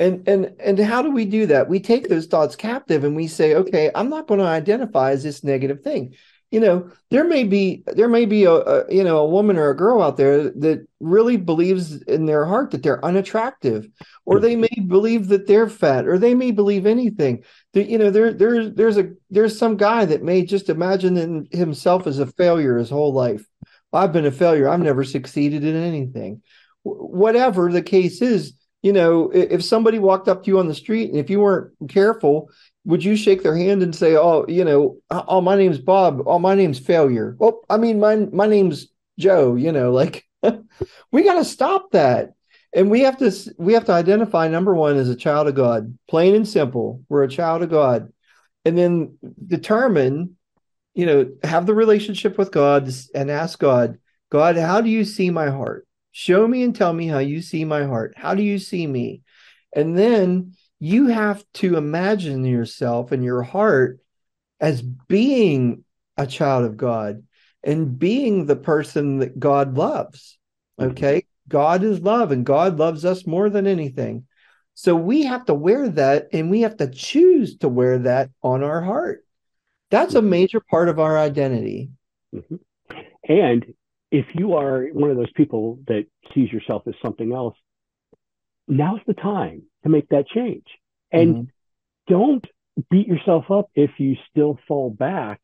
and 0.00 0.26
and 0.26 0.56
and 0.58 0.78
how 0.78 1.02
do 1.02 1.10
we 1.10 1.26
do 1.26 1.46
that? 1.46 1.68
We 1.68 1.78
take 1.78 2.08
those 2.08 2.26
thoughts 2.26 2.56
captive 2.56 3.04
and 3.04 3.14
we 3.14 3.26
say 3.28 3.54
okay 3.54 3.90
i'm 3.94 4.08
not 4.08 4.26
going 4.26 4.40
to 4.40 4.46
identify 4.46 5.12
as 5.12 5.22
this 5.22 5.44
negative 5.44 5.82
thing. 5.82 6.14
You 6.50 6.58
know 6.58 6.90
there 7.10 7.22
may 7.22 7.44
be 7.44 7.84
there 7.86 8.08
may 8.08 8.24
be 8.24 8.44
a, 8.44 8.52
a, 8.52 8.92
you 8.92 9.04
know 9.04 9.18
a 9.18 9.28
woman 9.28 9.56
or 9.56 9.70
a 9.70 9.76
girl 9.76 10.02
out 10.02 10.16
there 10.16 10.50
that 10.50 10.86
really 10.98 11.36
believes 11.36 12.02
in 12.02 12.26
their 12.26 12.44
heart 12.44 12.72
that 12.72 12.82
they're 12.82 13.04
unattractive 13.04 13.86
or 14.24 14.40
they 14.40 14.56
may 14.56 14.74
believe 14.88 15.28
that 15.28 15.46
they're 15.46 15.68
fat 15.68 16.08
or 16.08 16.18
they 16.18 16.34
may 16.34 16.50
believe 16.50 16.86
anything. 16.86 17.44
That 17.74 17.88
you 17.88 17.98
know 17.98 18.10
there 18.10 18.32
there's 18.32 18.72
there's 18.74 18.96
a 18.96 19.12
there's 19.28 19.56
some 19.56 19.76
guy 19.76 20.06
that 20.06 20.24
may 20.24 20.44
just 20.44 20.70
imagine 20.70 21.46
himself 21.52 22.06
as 22.06 22.18
a 22.18 22.26
failure 22.26 22.78
his 22.78 22.90
whole 22.90 23.12
life. 23.12 23.46
I've 23.92 24.12
been 24.12 24.26
a 24.26 24.32
failure. 24.32 24.68
I've 24.68 24.80
never 24.80 25.04
succeeded 25.04 25.62
in 25.62 25.76
anything. 25.76 26.42
Whatever 26.82 27.70
the 27.70 27.82
case 27.82 28.22
is 28.22 28.54
you 28.82 28.92
know, 28.92 29.30
if 29.30 29.62
somebody 29.62 29.98
walked 29.98 30.28
up 30.28 30.42
to 30.42 30.48
you 30.48 30.58
on 30.58 30.68
the 30.68 30.74
street 30.74 31.10
and 31.10 31.18
if 31.18 31.28
you 31.28 31.40
weren't 31.40 31.72
careful, 31.88 32.50
would 32.84 33.04
you 33.04 33.14
shake 33.14 33.42
their 33.42 33.56
hand 33.56 33.82
and 33.82 33.94
say, 33.94 34.16
"Oh, 34.16 34.46
you 34.48 34.64
know, 34.64 34.96
oh, 35.10 35.40
my 35.40 35.56
name's 35.56 35.78
Bob. 35.78 36.22
Oh, 36.26 36.38
my 36.38 36.54
name's 36.54 36.78
Failure." 36.78 37.36
Well, 37.38 37.60
I 37.68 37.76
mean, 37.76 38.00
my 38.00 38.16
my 38.16 38.46
name's 38.46 38.88
Joe. 39.18 39.54
You 39.54 39.72
know, 39.72 39.92
like 39.92 40.24
we 41.12 41.22
got 41.24 41.34
to 41.34 41.44
stop 41.44 41.90
that, 41.92 42.32
and 42.74 42.90
we 42.90 43.00
have 43.00 43.18
to 43.18 43.32
we 43.58 43.74
have 43.74 43.84
to 43.86 43.92
identify 43.92 44.48
number 44.48 44.74
one 44.74 44.96
as 44.96 45.10
a 45.10 45.16
child 45.16 45.46
of 45.48 45.54
God, 45.54 45.98
plain 46.08 46.34
and 46.34 46.48
simple. 46.48 47.04
We're 47.10 47.24
a 47.24 47.28
child 47.28 47.62
of 47.62 47.70
God, 47.70 48.10
and 48.64 48.78
then 48.78 49.18
determine, 49.46 50.36
you 50.94 51.04
know, 51.04 51.30
have 51.44 51.66
the 51.66 51.74
relationship 51.74 52.38
with 52.38 52.50
God 52.50 52.90
and 53.14 53.30
ask 53.30 53.58
God, 53.58 53.98
God, 54.30 54.56
how 54.56 54.80
do 54.80 54.88
you 54.88 55.04
see 55.04 55.28
my 55.28 55.50
heart? 55.50 55.86
Show 56.12 56.46
me 56.46 56.62
and 56.62 56.74
tell 56.74 56.92
me 56.92 57.06
how 57.06 57.18
you 57.18 57.40
see 57.40 57.64
my 57.64 57.84
heart. 57.84 58.14
How 58.16 58.34
do 58.34 58.42
you 58.42 58.58
see 58.58 58.86
me? 58.86 59.22
And 59.74 59.96
then 59.96 60.54
you 60.80 61.08
have 61.08 61.44
to 61.54 61.76
imagine 61.76 62.44
yourself 62.44 63.12
and 63.12 63.22
your 63.22 63.42
heart 63.42 64.00
as 64.60 64.82
being 64.82 65.84
a 66.16 66.26
child 66.26 66.64
of 66.64 66.76
God 66.76 67.22
and 67.62 67.98
being 67.98 68.46
the 68.46 68.56
person 68.56 69.18
that 69.18 69.38
God 69.38 69.76
loves. 69.76 70.38
Mm-hmm. 70.80 70.90
Okay. 70.92 71.18
Mm-hmm. 71.18 71.26
God 71.48 71.82
is 71.82 72.00
love 72.00 72.32
and 72.32 72.46
God 72.46 72.78
loves 72.78 73.04
us 73.04 73.26
more 73.26 73.50
than 73.50 73.66
anything. 73.66 74.26
So 74.74 74.94
we 74.94 75.24
have 75.24 75.44
to 75.46 75.54
wear 75.54 75.88
that 75.90 76.28
and 76.32 76.50
we 76.50 76.62
have 76.62 76.76
to 76.78 76.88
choose 76.88 77.58
to 77.58 77.68
wear 77.68 77.98
that 77.98 78.30
on 78.42 78.62
our 78.62 78.80
heart. 78.80 79.24
That's 79.90 80.14
mm-hmm. 80.14 80.26
a 80.26 80.30
major 80.30 80.60
part 80.60 80.88
of 80.88 80.98
our 80.98 81.18
identity. 81.18 81.90
Mm-hmm. 82.34 82.56
And 83.28 83.74
if 84.10 84.26
you 84.34 84.54
are 84.54 84.86
one 84.92 85.10
of 85.10 85.16
those 85.16 85.32
people 85.32 85.80
that 85.86 86.06
sees 86.34 86.52
yourself 86.52 86.82
as 86.86 86.94
something 87.02 87.32
else, 87.32 87.56
now's 88.66 89.00
the 89.06 89.14
time 89.14 89.62
to 89.84 89.88
make 89.88 90.08
that 90.08 90.26
change. 90.28 90.66
And 91.12 91.34
mm-hmm. 91.34 92.12
don't 92.12 92.46
beat 92.90 93.06
yourself 93.06 93.50
up 93.50 93.70
if 93.74 93.90
you 93.98 94.16
still 94.30 94.58
fall 94.66 94.90
back 94.90 95.40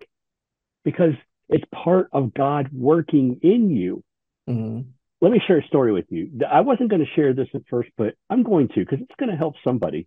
because 0.85 1.15
it's 1.49 1.65
part 1.73 2.09
of 2.13 2.35
God 2.35 2.69
working 2.73 3.41
in 3.43 3.71
you. 3.71 4.03
Mm-hmm. 4.49 4.89
Let 5.21 5.33
me 5.33 5.41
share 5.47 5.59
a 5.59 5.67
story 5.67 5.93
with 5.93 6.07
you. 6.11 6.31
I 6.49 6.61
wasn't 6.61 6.91
going 6.91 7.05
to 7.05 7.11
share 7.15 7.33
this 7.33 7.49
at 7.55 7.63
first, 7.71 7.91
but 7.97 8.15
I'm 8.29 8.43
going 8.43 8.69
to 8.69 8.81
because 8.81 9.01
it's 9.01 9.17
going 9.19 9.31
to 9.31 9.37
help 9.37 9.55
somebody. 9.65 10.07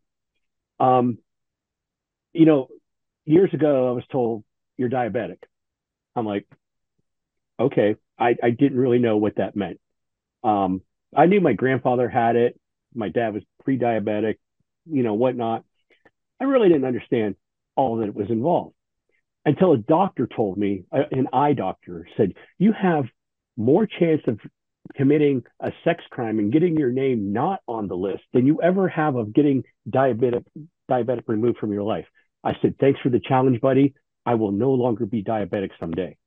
Um, 0.79 1.17
you 2.31 2.45
know, 2.45 2.67
years 3.25 3.53
ago, 3.53 3.89
I 3.89 3.91
was 3.91 4.03
told 4.11 4.43
you're 4.77 4.89
diabetic. 4.89 5.39
I'm 6.15 6.25
like, 6.25 6.45
okay, 7.59 7.95
I, 8.19 8.35
I 8.41 8.49
didn't 8.49 8.77
really 8.77 8.99
know 8.99 9.17
what 9.17 9.37
that 9.37 9.55
meant. 9.55 9.79
Um, 10.43 10.81
I 11.15 11.25
knew 11.25 11.41
my 11.41 11.53
grandfather 11.53 12.09
had 12.09 12.35
it. 12.35 12.59
My 12.93 13.09
dad 13.09 13.33
was 13.33 13.43
pre-diabetic, 13.63 14.35
you 14.85 15.03
know, 15.03 15.13
whatnot. 15.13 15.63
I 16.39 16.45
really 16.45 16.69
didn't 16.69 16.85
understand 16.85 17.35
all 17.75 17.97
that 17.97 18.13
was 18.13 18.29
involved 18.29 18.75
until 19.45 19.73
a 19.73 19.77
doctor 19.77 20.27
told 20.27 20.57
me, 20.57 20.83
an 20.91 21.27
eye 21.33 21.53
doctor 21.53 22.07
said, 22.17 22.33
you 22.57 22.73
have 22.73 23.05
more 23.57 23.87
chance 23.87 24.21
of 24.27 24.39
committing 24.95 25.43
a 25.59 25.71
sex 25.83 26.03
crime 26.09 26.39
and 26.39 26.51
getting 26.51 26.77
your 26.77 26.91
name 26.91 27.31
not 27.31 27.59
on 27.67 27.87
the 27.87 27.95
list 27.95 28.23
than 28.33 28.45
you 28.45 28.61
ever 28.61 28.87
have 28.87 29.15
of 29.15 29.33
getting 29.33 29.63
diabetic 29.89 30.43
diabetic 30.89 31.23
removed 31.27 31.57
from 31.59 31.71
your 31.71 31.83
life. 31.83 32.05
I 32.43 32.53
said, 32.61 32.75
thanks 32.79 32.99
for 33.01 33.09
the 33.09 33.19
challenge, 33.19 33.61
buddy. 33.61 33.93
I 34.25 34.35
will 34.35 34.51
no 34.51 34.71
longer 34.71 35.05
be 35.05 35.23
diabetic 35.23 35.69
someday. 35.79 36.17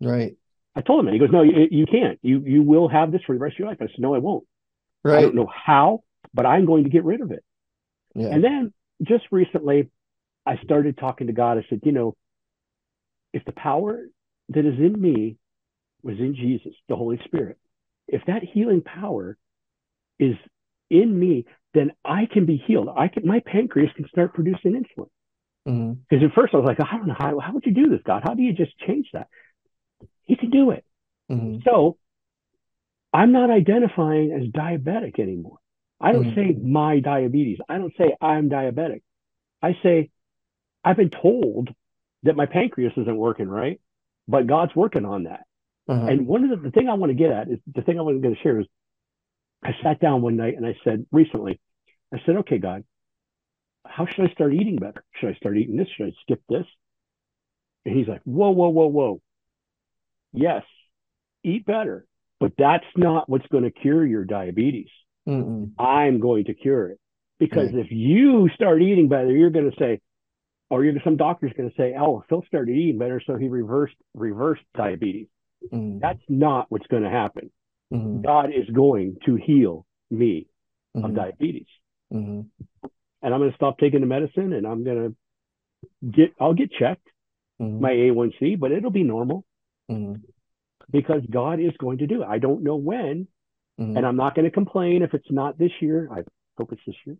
Right. 0.00 0.36
I 0.74 0.80
told 0.80 1.00
him, 1.00 1.08
and 1.08 1.14
he 1.14 1.18
goes, 1.18 1.30
no, 1.32 1.42
you, 1.42 1.66
you 1.70 1.86
can't. 1.86 2.18
You 2.22 2.40
you 2.46 2.62
will 2.62 2.88
have 2.88 3.10
this 3.10 3.22
for 3.26 3.34
the 3.34 3.40
rest 3.40 3.54
of 3.54 3.58
your 3.60 3.68
life. 3.68 3.78
I 3.80 3.86
said, 3.86 3.98
no, 3.98 4.14
I 4.14 4.18
won't. 4.18 4.44
Right. 5.02 5.18
I 5.18 5.22
don't 5.22 5.34
know 5.34 5.50
how, 5.52 6.04
but 6.32 6.46
I'm 6.46 6.66
going 6.66 6.84
to 6.84 6.90
get 6.90 7.04
rid 7.04 7.20
of 7.20 7.30
it. 7.32 7.44
Yeah. 8.14 8.28
And 8.28 8.44
then 8.44 8.72
just 9.02 9.24
recently, 9.30 9.90
I 10.46 10.58
started 10.64 10.98
talking 10.98 11.26
to 11.28 11.32
God. 11.32 11.58
I 11.58 11.64
said, 11.68 11.80
you 11.84 11.92
know, 11.92 12.16
if 13.32 13.44
the 13.44 13.52
power 13.52 14.06
that 14.50 14.64
is 14.64 14.78
in 14.78 15.00
me 15.00 15.36
was 16.02 16.18
in 16.18 16.34
Jesus, 16.34 16.72
the 16.88 16.96
Holy 16.96 17.20
Spirit, 17.24 17.58
if 18.06 18.22
that 18.26 18.42
healing 18.42 18.82
power 18.82 19.36
is 20.18 20.34
in 20.90 21.18
me, 21.18 21.44
then 21.74 21.92
I 22.04 22.26
can 22.32 22.46
be 22.46 22.62
healed. 22.66 22.88
I 22.96 23.08
can, 23.08 23.26
my 23.26 23.40
pancreas 23.40 23.90
can 23.94 24.08
start 24.08 24.32
producing 24.32 24.72
insulin. 24.72 25.08
Mm-hmm. 25.68 25.92
Because 26.08 26.24
at 26.24 26.34
first 26.34 26.54
I 26.54 26.56
was 26.56 26.66
like, 26.66 26.80
I 26.80 26.96
don't 26.96 27.08
know 27.08 27.16
how, 27.18 27.38
how 27.38 27.52
would 27.52 27.66
you 27.66 27.74
do 27.74 27.90
this, 27.90 28.00
God? 28.04 28.22
How 28.24 28.34
do 28.34 28.42
you 28.42 28.52
just 28.52 28.76
change 28.78 29.08
that? 29.12 29.28
He 30.28 30.36
can 30.36 30.50
do 30.50 30.70
it. 30.70 30.84
Mhm. 31.30 31.64
So 31.64 31.96
I'm 33.12 33.32
not 33.32 33.50
identifying 33.50 34.30
as 34.30 34.46
diabetic 34.48 35.18
anymore. 35.18 35.58
I 36.00 36.12
don't 36.12 36.26
Mhm. 36.26 36.34
say 36.34 36.52
my 36.52 37.00
diabetes. 37.00 37.58
I 37.68 37.78
don't 37.78 37.96
say 37.96 38.14
I'm 38.20 38.48
diabetic. 38.48 39.02
I 39.62 39.76
say 39.82 40.10
I've 40.84 40.98
been 40.98 41.10
told 41.10 41.74
that 42.22 42.36
my 42.36 42.46
pancreas 42.46 42.92
isn't 42.96 43.16
working 43.16 43.48
right, 43.48 43.80
but 44.28 44.46
God's 44.46 44.76
working 44.76 45.04
on 45.04 45.24
that. 45.24 45.44
Uh-huh. 45.88 46.06
And 46.06 46.26
one 46.26 46.44
of 46.44 46.50
the, 46.50 46.56
the 46.56 46.70
thing 46.70 46.88
I 46.88 46.94
want 46.94 47.10
to 47.10 47.14
get 47.14 47.32
at 47.32 47.48
is 47.48 47.58
the 47.74 47.82
thing 47.82 47.98
I 47.98 48.02
was 48.02 48.20
going 48.20 48.34
to 48.34 48.40
share 48.42 48.60
is 48.60 48.66
I 49.62 49.74
sat 49.82 49.98
down 49.98 50.22
one 50.22 50.36
night 50.36 50.56
and 50.56 50.66
I 50.66 50.78
said 50.84 51.06
recently, 51.10 51.58
I 52.12 52.20
said, 52.24 52.36
okay, 52.36 52.58
God, 52.58 52.84
how 53.86 54.06
should 54.06 54.28
I 54.28 54.32
start 54.32 54.52
eating 54.52 54.76
better? 54.76 55.02
Should 55.14 55.30
I 55.30 55.34
start 55.34 55.56
eating 55.56 55.76
this? 55.76 55.88
Should 55.88 56.08
I 56.08 56.12
skip 56.22 56.42
this? 56.48 56.66
And 57.84 57.96
he's 57.96 58.06
like, 58.06 58.20
whoa, 58.24 58.50
whoa, 58.50 58.68
whoa, 58.68 58.86
whoa. 58.86 59.20
Yes, 60.32 60.62
eat 61.42 61.64
better, 61.66 62.06
but 62.40 62.52
that's 62.58 62.84
not 62.96 63.28
what's 63.28 63.46
going 63.48 63.64
to 63.64 63.70
cure 63.70 64.06
your 64.06 64.24
diabetes. 64.24 64.88
Mm-mm. 65.28 65.72
I'm 65.78 66.20
going 66.20 66.44
to 66.44 66.54
cure 66.54 66.88
it. 66.90 66.98
Because 67.38 67.72
Right. 67.72 67.84
if 67.84 67.92
you 67.92 68.48
start 68.54 68.82
eating 68.82 69.08
better, 69.08 69.30
you're 69.30 69.50
going 69.50 69.70
to 69.70 69.76
say, 69.78 70.00
or 70.70 70.84
you're 70.84 71.00
some 71.02 71.16
doctor's 71.16 71.52
going 71.56 71.70
to 71.70 71.76
say, 71.76 71.94
oh, 71.98 72.24
Phil 72.28 72.42
started 72.46 72.72
eating 72.74 72.98
better, 72.98 73.20
so 73.24 73.36
he 73.36 73.48
reversed 73.48 73.94
reversed 74.14 74.64
diabetes. 74.74 75.28
Mhm. 75.72 76.00
That's 76.00 76.22
not 76.28 76.66
what's 76.70 76.86
going 76.88 77.04
to 77.04 77.10
happen. 77.10 77.50
Mhm. 77.92 78.22
God 78.22 78.50
is 78.52 78.68
going 78.70 79.16
to 79.24 79.36
heal 79.36 79.86
me 80.10 80.46
of 80.94 81.10
Mhm. 81.10 81.14
diabetes. 81.14 81.68
Mhm. 82.12 82.48
And 83.22 83.34
I'm 83.34 83.40
going 83.40 83.50
to 83.50 83.56
stop 83.56 83.78
taking 83.78 84.00
the 84.00 84.06
medicine 84.06 84.52
and 84.52 84.66
I'm 84.66 84.84
going 84.84 85.10
to 85.10 86.08
get, 86.10 86.32
I'll 86.40 86.54
get 86.54 86.70
checked, 86.72 87.08
Mhm. 87.60 87.80
my 87.80 87.92
A1C, 87.92 88.56
but 88.56 88.72
it'll 88.72 88.90
be 88.90 89.04
normal 89.04 89.44
Mhm. 89.90 90.22
because 90.90 91.22
God 91.30 91.60
is 91.60 91.76
going 91.78 91.98
to 91.98 92.06
do 92.06 92.22
it. 92.22 92.26
I 92.26 92.38
don't 92.38 92.62
know 92.62 92.76
when, 92.76 93.28
Mhm. 93.78 93.96
and 93.96 94.06
I'm 94.06 94.16
not 94.16 94.34
going 94.34 94.44
to 94.44 94.50
complain 94.50 95.02
if 95.02 95.12
it's 95.14 95.30
not 95.30 95.58
this 95.58 95.72
year. 95.82 96.08
I 96.10 96.24
hope 96.56 96.72
it's 96.72 96.84
this 96.86 96.96
year. 97.06 97.16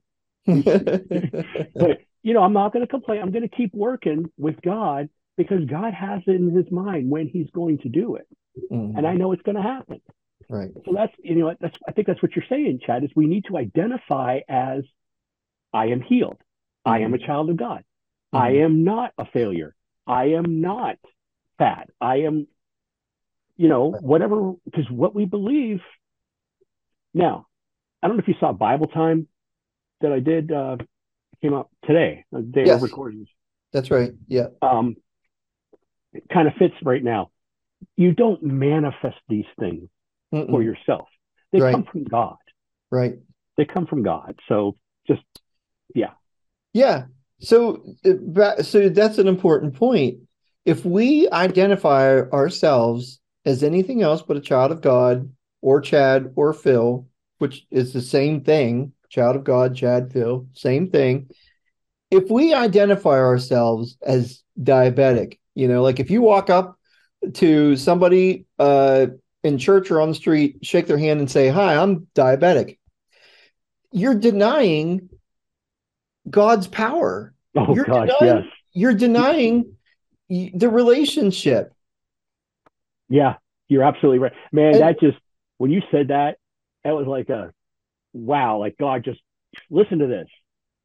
But, 1.75 2.01
you 2.23 2.35
know, 2.35 2.43
I'm 2.43 2.53
not 2.53 2.73
going 2.73 2.85
to 2.85 2.91
complain. 2.91 3.21
I'm 3.23 3.31
going 3.31 3.49
to 3.49 3.55
keep 3.57 3.75
working 3.75 4.31
with 4.39 4.61
God 4.63 5.09
because 5.37 5.65
God 5.67 5.93
has 5.95 6.23
it 6.27 6.33
in 6.35 6.51
his 6.51 6.71
mind 6.71 7.11
when 7.11 7.29
he's 7.29 7.51
going 7.51 7.79
to 7.79 7.89
do 7.89 8.17
it. 8.17 8.27
Mhm. 8.71 8.97
And 8.97 9.07
I 9.07 9.15
know 9.15 9.33
it's 9.33 9.43
going 9.43 9.57
to 9.57 9.63
happen. 9.63 10.01
right. 10.51 10.71
So 10.87 10.93
that's, 10.95 11.13
you 11.23 11.35
know, 11.35 11.55
that's, 11.61 11.77
I 11.87 11.93
think 11.93 12.07
that's 12.07 12.23
what 12.23 12.35
you're 12.35 12.45
saying, 12.49 12.81
Chad, 12.87 13.05
is 13.05 13.11
we 13.15 13.27
need 13.27 13.45
to 13.47 13.59
identify 13.59 14.41
as 14.49 14.85
I 15.75 15.87
am 15.87 16.01
healed. 16.01 16.39
I 16.87 17.01
am 17.01 17.13
a 17.13 17.19
child 17.19 17.51
of 17.51 17.57
God. 17.59 17.85
I 18.33 18.53
Mhm. 18.53 18.65
am 18.65 18.85
not 18.85 19.13
a 19.19 19.27
failure. 19.27 19.75
I 20.07 20.27
am 20.39 20.61
not 20.63 20.99
fat. 21.59 21.91
I 22.01 22.21
am, 22.23 22.47
you 23.59 23.69
know, 23.69 23.91
whatever, 23.91 24.53
because 24.65 24.89
what 24.91 25.15
we 25.15 25.27
believe. 25.27 25.81
Now, 27.13 27.47
I 28.03 28.07
don't 28.07 28.17
know 28.17 28.23
if 28.23 28.29
you 28.29 28.35
saw 28.41 28.53
Bible 28.53 28.87
time 28.87 29.27
that 30.01 30.13
I 30.13 30.21
did, 30.21 30.51
uh, 30.53 30.77
came 31.43 31.53
out 31.53 31.69
today, 31.85 32.25
the 32.33 32.41
day 32.41 32.65
Yes. 32.65 32.81
recording. 32.81 33.27
That's 33.73 33.91
right. 33.91 34.13
Yeah. 34.29 34.47
Um, 34.63 34.97
it 36.13 36.25
kind 36.33 36.49
of 36.49 36.55
fits 36.55 36.75
right 36.83 37.03
now. 37.03 37.31
You 37.97 38.13
don't 38.13 38.43
manifest 38.43 39.19
these 39.29 39.45
things 39.59 39.89
for 40.31 40.47
Mm-mm. 40.47 40.65
yourself. 40.65 41.09
They 41.53 41.61
Right. 41.61 41.73
come 41.73 41.85
from 41.85 42.05
God. 42.05 42.37
Right. 42.91 43.19
They 43.57 43.65
come 43.65 43.87
from 43.87 44.03
God. 44.03 44.39
So 44.49 44.77
just 45.07 45.23
Yeah. 45.95 46.13
Yeah. 46.73 47.07
So, 47.41 47.83
uh, 48.05 48.63
so 48.63 48.89
that's 48.89 49.19
an 49.19 49.27
important 49.27 49.75
point. 49.75 50.19
If 50.65 50.85
we 50.85 51.29
identify 51.31 52.21
ourselves 52.21 53.21
as 53.49 53.63
anything 53.63 54.03
else 54.03 54.21
but 54.21 54.37
a 54.37 54.41
child 54.41 54.71
of 54.73 54.81
God, 54.83 55.33
or 55.63 55.81
Chad, 55.81 56.33
or 56.37 56.53
Phil, 56.53 57.07
which 57.39 57.67
is 57.71 57.93
the 57.93 58.03
same 58.03 58.43
thing, 58.43 58.93
child 59.09 59.37
of 59.37 59.43
God, 59.45 59.75
Chad, 59.75 60.13
Phil, 60.13 60.47
same 60.53 60.91
thing. 60.91 61.31
If 62.11 62.31
we 62.31 62.53
identify 62.55 63.19
ourselves 63.19 63.97
as 64.03 64.43
diabetic, 64.61 65.39
you 65.55 65.67
know, 65.67 65.83
like 65.83 65.99
if 65.99 66.11
you 66.11 66.21
walk 66.23 66.51
up 66.51 66.79
to 67.35 67.75
somebody 67.77 68.45
uh, 68.59 69.07
in 69.43 69.57
church 69.59 69.91
or 69.91 70.01
on 70.01 70.11
the 70.11 70.15
street, 70.15 70.59
shake 70.63 70.87
their 70.87 70.99
hand 70.99 71.21
and 71.21 71.31
say, 71.31 71.49
"Hi, 71.49 71.77
I'm 71.77 72.07
diabetic," 72.15 72.79
you're 73.93 74.15
denying 74.15 75.09
God's 76.29 76.67
power. 76.69 77.35
oh 77.57 77.75
You're 77.75 77.85
gosh, 77.87 78.09
denying- 78.21 78.45
yes, 78.45 78.53
You're 78.73 78.95
denying 78.95 79.77
the 80.29 80.69
relationship. 80.69 81.73
Yeah, 83.09 83.35
you're 83.69 83.83
absolutely 83.83 84.19
right, 84.19 84.33
man. 84.53 84.75
And- 84.75 84.81
that 84.83 85.01
just 85.01 85.19
when 85.59 85.71
you 85.71 85.83
said 85.91 86.09
that, 86.09 86.37
that 86.85 86.93
was 86.95 87.07
like 87.07 87.29
a 87.29 87.53
wow, 88.13 88.59
like 88.59 88.77
God 88.79 89.05
just 89.05 89.21
listen 89.71 89.99
to 90.01 90.07
this. 90.07 90.29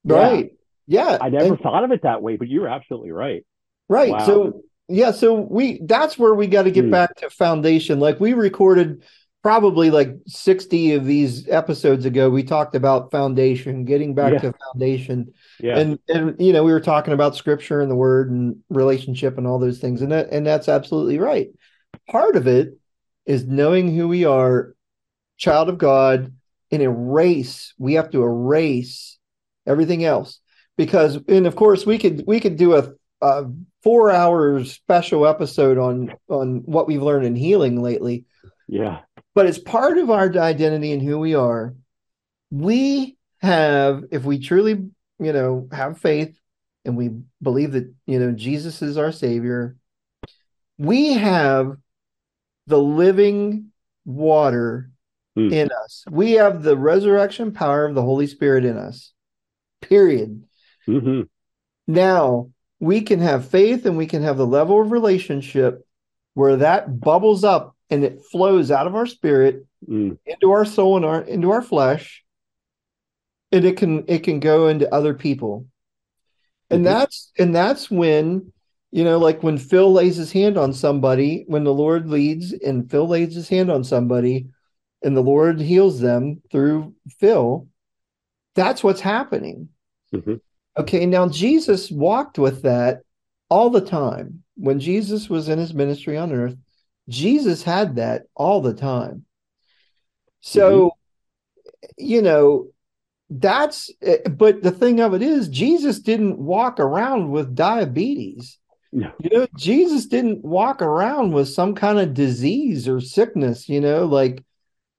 Right. 0.04 0.52
Yeah. 0.88 1.18
I 1.22 1.30
never 1.30 1.46
and- 1.54 1.60
thought 1.60 1.84
of 1.84 1.92
it 1.92 2.04
that 2.04 2.22
way, 2.22 2.36
but 2.38 2.48
you're 2.48 2.68
absolutely 2.68 3.12
right. 3.12 3.46
Right. 3.90 4.12
Wow. 4.12 4.26
So 4.26 4.62
yeah, 4.90 5.12
so 5.12 5.36
we 5.36 5.80
that's 5.84 6.18
where 6.20 6.34
we 6.34 6.48
got 6.48 6.64
to 6.64 6.72
get 6.72 6.86
Hmm. 6.86 6.92
back 6.92 7.16
to 7.18 7.30
foundation. 7.30 8.00
Like 8.00 8.20
we 8.20 8.34
recorded 8.34 9.04
probably 9.42 9.92
like 9.92 10.16
60 10.26 10.94
of 10.94 11.06
these 11.06 11.48
episodes 11.50 12.06
ago. 12.06 12.30
We 12.30 12.44
talked 12.44 12.76
about 12.76 13.12
foundation, 13.12 13.84
getting 13.86 14.14
back 14.16 14.34
Yeah. 14.34 14.40
to 14.40 14.54
foundation. 14.72 15.34
Yeah, 15.60 15.78
And 15.80 16.00
and 16.10 16.36
you 16.40 16.54
know, 16.54 16.64
we 16.64 16.72
were 16.72 16.80
talking 16.80 17.14
about 17.14 17.36
scripture 17.36 17.82
and 17.82 17.92
the 17.92 17.96
word 17.96 18.30
and 18.32 18.58
relationship 18.70 19.38
and 19.38 19.46
all 19.48 19.60
those 19.60 19.80
things. 19.80 20.02
And 20.02 20.12
that 20.12 20.30
and 20.32 20.46
that's 20.46 20.68
absolutely 20.70 21.20
right. 21.20 21.50
Part 22.10 22.36
of 22.36 22.48
it 22.48 22.78
is 23.26 23.46
knowing 23.46 23.96
who 23.96 24.08
we 24.08 24.26
are, 24.26 24.76
child 25.38 25.70
of 25.70 25.78
God, 25.78 26.34
and 26.72 26.82
erase. 26.82 27.74
We 27.78 27.94
have 27.94 28.12
to 28.12 28.24
erase 28.24 29.18
everything 29.66 30.04
else. 30.04 30.40
Because 30.76 31.20
and 31.28 31.46
of 31.46 31.56
course 31.56 31.86
we 31.86 32.00
could 32.00 32.24
we 32.26 32.40
could 32.40 32.58
do 32.58 32.76
a, 32.76 32.94
a 33.22 33.46
four 33.84 34.10
hour 34.10 34.64
special 34.66 35.28
episode 35.28 35.78
on 35.78 36.14
on 36.30 36.64
what 36.66 36.88
we've 36.88 37.04
learned 37.04 37.28
in 37.28 37.36
healing 37.36 37.82
lately 37.82 38.26
yeah, 38.68 39.02
but 39.36 39.46
it's 39.46 39.60
part 39.60 39.98
of 39.98 40.10
our 40.10 40.36
identity 40.36 40.94
and 40.94 41.02
who 41.02 41.20
we 41.20 41.36
are, 41.36 41.76
we 42.50 43.18
have, 43.40 44.06
if 44.12 44.24
we 44.24 44.40
truly, 44.40 44.90
you 45.20 45.34
know, 45.34 45.68
have 45.72 46.00
faith 46.00 46.40
and 46.86 46.96
we 46.96 47.12
believe 47.42 47.74
that, 47.74 47.94
you 48.06 48.20
know, 48.20 48.32
Jesus 48.32 48.82
is 48.82 48.98
our 48.98 49.12
Savior, 49.12 49.76
we 50.78 51.14
have 51.14 51.78
the 52.68 52.80
living 52.80 53.72
water 54.06 54.90
Hmm. 55.36 55.52
in 55.52 55.70
us. 55.84 56.06
We 56.12 56.34
have 56.34 56.62
the 56.62 56.78
resurrection 56.78 57.54
power 57.54 57.86
of 57.86 57.96
the 57.96 58.04
Holy 58.04 58.28
Spirit 58.28 58.66
in 58.66 58.78
us. 58.78 59.14
Period. 59.82 60.44
hmm 60.86 61.22
Now 61.88 62.52
we 62.80 63.02
can 63.02 63.20
have 63.20 63.48
faith 63.48 63.86
and 63.88 63.98
we 63.98 64.06
can 64.06 64.22
have 64.22 64.38
the 64.38 64.46
level 64.46 64.80
of 64.82 64.92
relationship 64.92 65.86
where 66.36 66.58
that 66.58 67.00
bubbles 67.00 67.44
up 67.44 67.76
and 67.90 68.04
it 68.04 68.22
flows 68.32 68.70
out 68.70 68.86
of 68.88 68.96
our 68.96 69.06
spirit 69.08 69.66
mm. 69.88 70.18
into 70.26 70.52
our 70.52 70.66
soul 70.66 70.98
and 70.98 71.06
our 71.06 71.22
into 71.22 71.52
our 71.52 71.62
flesh 71.62 72.24
and 73.52 73.66
it 73.66 73.78
can 73.78 74.04
it 74.08 74.20
can 74.20 74.40
go 74.40 74.68
into 74.68 74.92
other 74.94 75.14
people 75.14 75.66
and 76.70 76.82
Mhm. 76.82 76.86
that's 76.86 77.32
and 77.38 77.56
that's 77.56 77.90
when 77.90 78.52
you 78.94 79.04
know 79.04 79.18
like 79.18 79.42
when 79.42 79.58
phil 79.58 79.92
lays 79.92 80.16
his 80.16 80.32
hand 80.32 80.56
on 80.58 80.72
somebody 80.72 81.44
when 81.48 81.64
the 81.64 81.74
lord 81.74 82.08
leads 82.08 82.54
and 82.54 82.90
phil 82.92 83.08
lays 83.08 83.34
his 83.34 83.50
hand 83.50 83.72
on 83.72 83.84
somebody 83.84 84.46
and 85.02 85.18
the 85.18 85.22
lord 85.34 85.60
heals 85.60 86.00
them 86.00 86.42
through 86.52 86.94
phil 87.20 87.68
that's 88.56 88.84
what's 88.84 89.02
happening 89.02 89.70
Mhm. 90.14 90.40
okay 90.78 91.06
now 91.08 91.28
jesus 91.28 91.90
walked 91.90 92.38
with 92.38 92.62
that 92.62 93.02
all 93.50 93.70
the 93.72 93.82
time 93.82 94.44
when 94.56 94.80
jesus 94.80 95.28
was 95.28 95.50
in 95.50 95.58
his 95.58 95.74
ministry 95.74 96.16
on 96.16 96.32
earth 96.32 96.56
jesus 97.10 97.64
had 97.64 97.96
that 97.96 98.24
all 98.36 98.62
the 98.62 98.76
time 98.76 99.26
So, 100.42 100.92
you 101.98 102.22
know, 102.22 102.68
that's 103.30 103.90
eh, 104.02 104.18
but 104.30 104.62
the 104.62 104.72
thing 104.72 105.00
of 105.00 105.14
it 105.14 105.22
is 105.22 105.48
Jesus 105.48 106.00
didn't 106.00 106.38
walk 106.38 106.80
around 106.80 107.32
with 107.32 107.56
diabetes. 107.56 108.60
You 108.94 109.30
know, 109.32 109.48
Jesus 109.58 110.06
didn't 110.06 110.44
walk 110.44 110.82
around 110.82 111.34
with 111.34 111.50
some 111.50 111.74
kind 111.74 112.00
of 112.00 112.14
disease 112.14 112.88
or 112.88 113.02
sickness, 113.02 113.68
you 113.68 113.82
know, 113.82 114.06
like 114.06 114.44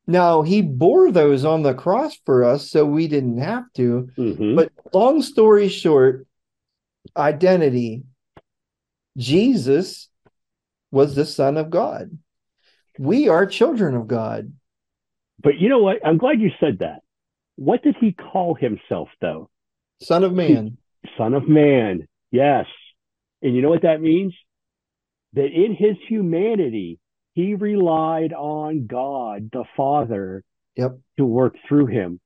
now 0.07 0.43
he 0.43 0.63
bore 0.63 1.13
those 1.13 1.45
on 1.45 1.63
the 1.63 1.75
cross 1.75 2.17
for 2.27 2.45
us 2.45 2.71
so 2.71 2.85
we 2.85 3.07
didn't 3.07 3.39
have 3.39 3.65
to. 3.75 4.11
Mhm. 4.17 4.57
But 4.57 4.73
long 4.93 5.23
story 5.23 5.69
short, 5.69 6.27
identity 7.17 8.03
Jesus 9.17 10.09
was 10.91 11.15
the 11.15 11.25
son 11.25 11.57
of 11.57 11.71
God. 11.71 12.19
We 12.99 13.29
are 13.29 13.47
children 13.47 13.95
of 13.95 14.09
God. 14.09 14.53
But 15.41 15.59
you 15.59 15.69
know 15.69 15.79
what? 15.79 16.05
I'm 16.05 16.19
glad 16.19 16.41
you 16.41 16.51
said 16.59 16.79
that. 16.81 17.03
What 17.57 17.83
did 17.83 17.97
he 18.01 18.13
call 18.13 18.55
himself, 18.55 19.09
though? 19.21 19.51
Son 20.01 20.25
of 20.25 20.33
man. 20.33 20.79
Son 21.17 21.35
of 21.35 21.49
Man. 21.49 22.09
Yes. 22.33 22.67
And 23.45 23.55
you 23.55 23.63
know 23.63 23.69
what 23.71 23.83
that 23.83 24.01
means? 24.01 24.35
That 25.35 25.47
in 25.53 25.75
his 25.79 25.97
humanity, 26.09 26.99
he 27.35 27.55
relied 27.55 28.33
on 28.33 28.87
God, 28.87 29.51
the 29.53 29.65
Father, 29.77 30.43
Yep. 30.77 30.99
to 31.19 31.25
work 31.25 31.55
through 31.69 31.87
him. 31.87 32.19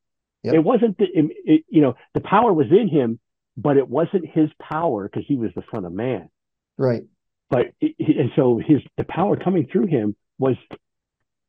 Yep. 0.45 0.55
It 0.55 0.61
wasn't 0.61 0.97
the, 0.97 1.07
it, 1.45 1.65
you 1.69 1.83
know, 1.83 1.95
the 2.15 2.21
power 2.21 2.53
was 2.53 2.69
in 2.71 2.89
him, 2.89 3.19
but 3.57 3.77
it 3.77 3.89
wasn't 3.89 4.27
his 4.27 4.49
power 4.63 5.07
because 5.09 5.27
he 5.27 5.37
was 5.37 5.51
the 5.55 5.65
Son 5.75 5.85
of 5.85 5.93
Man. 5.93 6.31
Right. 6.79 7.03
But 7.51 7.73
it- 7.81 7.97
and 7.99 8.31
so 8.37 8.59
his 8.59 8.81
the 8.97 9.05
power 9.05 9.37
coming 9.37 9.67
through 9.67 9.87
him 9.87 10.15
was 10.39 10.57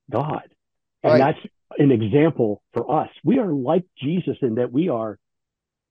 God, 0.09 0.49
and 1.03 1.13
Right. 1.13 1.35
that's 1.35 1.53
an 1.77 1.91
example 1.91 2.63
for 2.73 2.89
us. 2.91 3.09
We 3.23 3.37
are 3.39 3.53
like 3.53 3.83
Jesus 3.97 4.37
in 4.41 4.55
that 4.55 4.71
we 4.71 4.89
are 4.89 5.19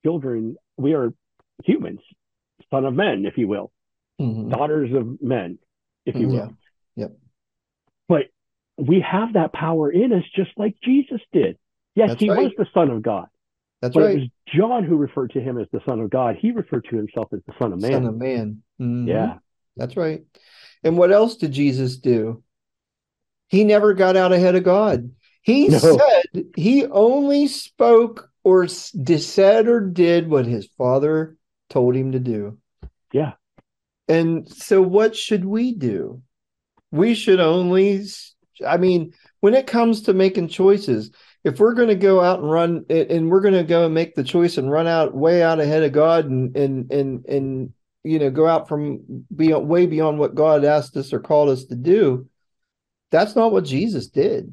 children. 0.04 0.56
We 0.76 0.94
are 0.94 1.12
humans, 1.64 2.00
son 2.70 2.84
of 2.84 2.94
men, 2.94 3.24
if 3.26 3.36
you 3.38 3.48
will, 3.48 3.72
Mhm. 4.20 4.50
daughters 4.50 4.92
of 4.92 5.20
men, 5.22 5.58
if 6.06 6.14
you 6.16 6.28
will. 6.28 6.34
Yeah. 6.34 7.04
Yep. 7.04 7.18
But 8.08 8.26
we 8.76 9.00
have 9.00 9.34
that 9.34 9.52
power 9.52 9.90
in 9.90 10.12
us, 10.12 10.24
just 10.34 10.50
like 10.56 10.76
Jesus 10.82 11.20
did. 11.32 11.58
Yes, 11.94 12.10
That's 12.10 12.20
he 12.20 12.30
right. 12.30 12.38
was 12.44 12.52
the 12.56 12.66
Son 12.72 12.90
of 12.90 13.02
God, 13.02 13.28
That's 13.80 13.94
but 13.94 14.02
right. 14.04 14.16
it 14.16 14.20
was 14.20 14.28
John 14.54 14.84
who 14.84 14.96
referred 14.96 15.32
to 15.32 15.40
him 15.40 15.58
as 15.58 15.66
the 15.72 15.80
Son 15.86 16.00
of 16.00 16.10
God. 16.10 16.36
He 16.36 16.52
referred 16.52 16.84
to 16.90 16.96
himself 16.96 17.32
as 17.32 17.40
the 17.46 17.54
Son 17.58 17.72
of 17.72 17.80
Man. 17.80 17.92
Son 17.92 18.06
of 18.06 18.16
man. 18.16 18.62
Mhm. 18.80 19.08
Yeah. 19.08 19.38
That's 19.76 19.96
right. 19.96 20.22
And 20.84 20.96
what 20.98 21.10
else 21.12 21.36
did 21.36 21.52
Jesus 21.52 21.96
do? 21.98 22.42
He 23.48 23.64
never 23.64 23.94
got 23.94 24.16
out 24.16 24.32
ahead 24.32 24.54
of 24.54 24.62
God. 24.64 25.10
He 25.42 25.68
No. 25.68 25.78
said 25.78 26.44
he 26.54 26.84
only 26.86 27.46
spoke 27.46 28.30
or 28.44 28.68
said 28.68 29.66
or 29.66 29.80
did 29.80 30.28
what 30.28 30.46
his 30.46 30.66
father 30.78 31.36
told 31.68 31.94
him 31.94 32.12
to 32.12 32.18
do. 32.18 32.58
Yeah. 33.12 33.32
And 34.08 34.48
so, 34.48 34.80
what 34.80 35.14
should 35.14 35.44
we 35.44 35.72
do? 35.72 36.22
We 36.90 37.14
should 37.14 37.40
only 37.40 38.04
I 38.66 38.76
mean, 38.76 39.12
when 39.40 39.54
it 39.54 39.66
comes 39.66 40.02
to 40.02 40.12
making 40.12 40.48
choices, 40.48 41.10
if 41.44 41.60
we're 41.60 41.74
going 41.74 41.88
to 41.88 41.94
go 41.94 42.20
out 42.20 42.40
and 42.40 42.50
run 42.50 42.84
and 42.90 43.30
we're 43.30 43.40
going 43.40 43.54
to 43.54 43.64
go 43.64 43.84
and 43.84 43.94
make 43.94 44.14
the 44.14 44.24
choice 44.24 44.58
and 44.58 44.70
run 44.70 44.86
out 44.86 45.14
way 45.14 45.42
out 45.42 45.60
ahead 45.60 45.82
of 45.82 45.92
God 45.92 46.26
and, 46.26 46.56
and, 46.56 46.92
and, 46.92 47.24
and, 47.26 47.72
you 48.02 48.18
know, 48.18 48.30
go 48.30 48.46
out 48.46 48.68
from 48.68 49.24
beyond, 49.34 49.68
way 49.68 49.86
beyond 49.86 50.18
what 50.18 50.34
God 50.34 50.64
asked 50.64 50.96
us 50.96 51.12
or 51.12 51.20
called 51.20 51.50
us 51.50 51.64
to 51.66 51.76
do, 51.76 52.28
that's 53.10 53.36
not 53.36 53.52
what 53.52 53.64
Jesus 53.64 54.08
did. 54.08 54.52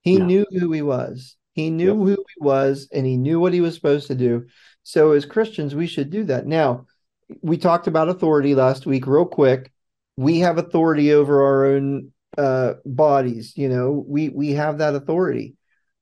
He 0.00 0.18
No. 0.18 0.24
knew 0.24 0.46
who 0.50 0.72
he 0.72 0.82
was. 0.82 1.36
He 1.52 1.70
knew 1.70 1.94
who 1.94 2.10
he 2.10 2.40
was 2.40 2.88
and 2.92 3.06
he 3.06 3.16
knew 3.16 3.38
what 3.38 3.52
he 3.52 3.60
was 3.60 3.74
supposed 3.74 4.08
to 4.08 4.14
do. 4.14 4.46
So 4.84 5.12
as 5.12 5.26
Christians, 5.26 5.74
we 5.74 5.86
should 5.86 6.10
do 6.10 6.24
that. 6.24 6.46
Now, 6.46 6.86
we 7.42 7.56
talked 7.58 7.86
about 7.86 8.08
authority 8.08 8.54
last 8.54 8.86
week 8.86 9.06
real 9.06 9.26
quick. 9.26 9.72
We 10.16 10.40
have 10.40 10.58
authority 10.58 11.12
over 11.12 11.42
our 11.42 11.66
own 11.66 12.12
uh 12.38 12.74
bodies, 12.84 13.54
you 13.56 13.68
know. 13.68 14.04
We 14.06 14.28
we 14.28 14.52
have 14.52 14.78
that 14.78 14.94
authority. 14.94 15.56